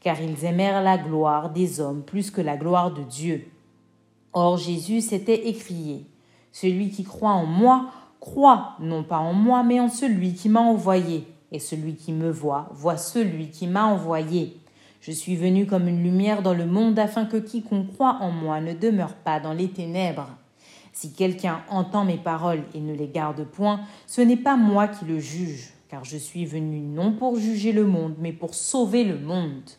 car 0.00 0.18
ils 0.18 0.46
aimèrent 0.46 0.82
la 0.82 0.96
gloire 0.96 1.50
des 1.50 1.78
hommes 1.78 2.02
plus 2.02 2.30
que 2.30 2.40
la 2.40 2.56
gloire 2.56 2.94
de 2.94 3.02
Dieu. 3.02 3.48
Or 4.32 4.56
Jésus 4.56 5.02
s'était 5.02 5.46
écrié 5.48 6.06
Celui 6.52 6.88
qui 6.88 7.04
croit 7.04 7.32
en 7.32 7.44
moi, 7.44 7.90
croit 8.18 8.76
non 8.80 9.04
pas 9.04 9.18
en 9.18 9.34
moi, 9.34 9.62
mais 9.62 9.78
en 9.78 9.90
celui 9.90 10.32
qui 10.32 10.48
m'a 10.48 10.60
envoyé, 10.60 11.28
et 11.50 11.58
celui 11.58 11.94
qui 11.94 12.12
me 12.12 12.30
voit, 12.30 12.70
voit 12.72 12.96
celui 12.96 13.50
qui 13.50 13.66
m'a 13.66 13.84
envoyé. 13.84 14.56
Je 15.02 15.12
suis 15.12 15.36
venu 15.36 15.66
comme 15.66 15.86
une 15.86 16.02
lumière 16.02 16.40
dans 16.40 16.54
le 16.54 16.64
monde 16.64 16.98
afin 16.98 17.26
que 17.26 17.36
quiconque 17.36 17.92
croit 17.92 18.16
en 18.22 18.30
moi 18.30 18.62
ne 18.62 18.72
demeure 18.72 19.16
pas 19.16 19.38
dans 19.38 19.52
les 19.52 19.68
ténèbres. 19.68 20.30
Si 20.92 21.12
quelqu'un 21.12 21.62
entend 21.70 22.04
mes 22.04 22.18
paroles 22.18 22.64
et 22.74 22.80
ne 22.80 22.94
les 22.94 23.08
garde 23.08 23.44
point, 23.44 23.80
ce 24.06 24.20
n'est 24.20 24.36
pas 24.36 24.56
moi 24.56 24.88
qui 24.88 25.06
le 25.06 25.18
juge, 25.18 25.72
car 25.88 26.04
je 26.04 26.18
suis 26.18 26.44
venu 26.44 26.80
non 26.80 27.12
pour 27.12 27.36
juger 27.36 27.72
le 27.72 27.86
monde, 27.86 28.14
mais 28.18 28.32
pour 28.32 28.54
sauver 28.54 29.02
le 29.04 29.18
monde. 29.18 29.70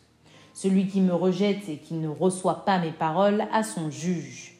Celui 0.52 0.86
qui 0.86 1.00
me 1.00 1.14
rejette 1.14 1.68
et 1.68 1.78
qui 1.78 1.94
ne 1.94 2.08
reçoit 2.08 2.64
pas 2.64 2.78
mes 2.78 2.92
paroles 2.92 3.44
a 3.52 3.62
son 3.62 3.90
juge. 3.90 4.54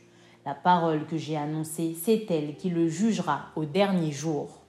La 0.47 0.55
parole 0.55 1.07
que 1.07 1.17
j'ai 1.17 1.37
annoncée, 1.37 1.97
c'est 2.01 2.31
elle 2.31 2.57
qui 2.57 2.71
le 2.71 2.89
jugera 2.89 3.47
au 3.57 3.65
dernier 3.65 4.13
jour. 4.13 4.61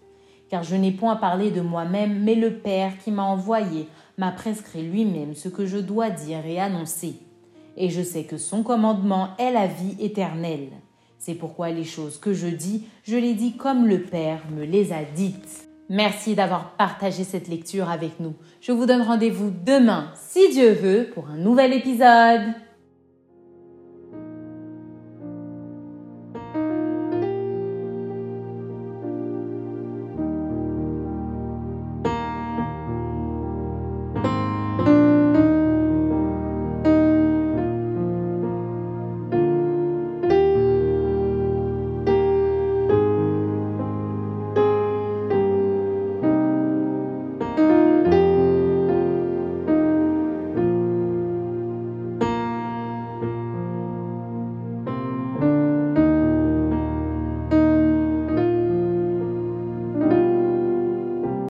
Car 0.49 0.63
je 0.63 0.75
n'ai 0.75 0.91
point 0.91 1.15
parlé 1.15 1.51
de 1.51 1.61
moi-même, 1.61 2.23
mais 2.23 2.35
le 2.35 2.59
Père 2.59 2.97
qui 2.97 3.11
m'a 3.11 3.23
envoyé 3.23 3.87
m'a 4.17 4.31
prescrit 4.31 4.83
lui-même 4.83 5.35
ce 5.35 5.49
que 5.49 5.65
je 5.65 5.77
dois 5.77 6.09
dire 6.09 6.45
et 6.45 6.59
annoncer. 6.59 7.15
Et 7.77 7.89
je 7.89 8.01
sais 8.01 8.23
que 8.23 8.37
son 8.37 8.63
commandement 8.63 9.29
est 9.37 9.51
la 9.51 9.67
vie 9.67 9.97
éternelle. 9.99 10.69
C'est 11.17 11.35
pourquoi 11.35 11.71
les 11.71 11.83
choses 11.83 12.17
que 12.17 12.33
je 12.33 12.47
dis, 12.47 12.87
je 13.03 13.15
les 13.15 13.33
dis 13.33 13.57
comme 13.57 13.87
le 13.87 14.01
Père 14.01 14.41
me 14.55 14.63
les 14.63 14.93
a 14.93 15.03
dites. 15.03 15.67
Merci 15.89 16.33
d'avoir 16.33 16.71
partagé 16.77 17.23
cette 17.23 17.47
lecture 17.47 17.89
avec 17.89 18.19
nous. 18.19 18.33
Je 18.59 18.71
vous 18.71 18.85
donne 18.85 19.03
rendez-vous 19.03 19.51
demain, 19.65 20.11
si 20.15 20.49
Dieu 20.51 20.71
veut, 20.71 21.09
pour 21.13 21.27
un 21.29 21.37
nouvel 21.37 21.73
épisode. 21.73 22.41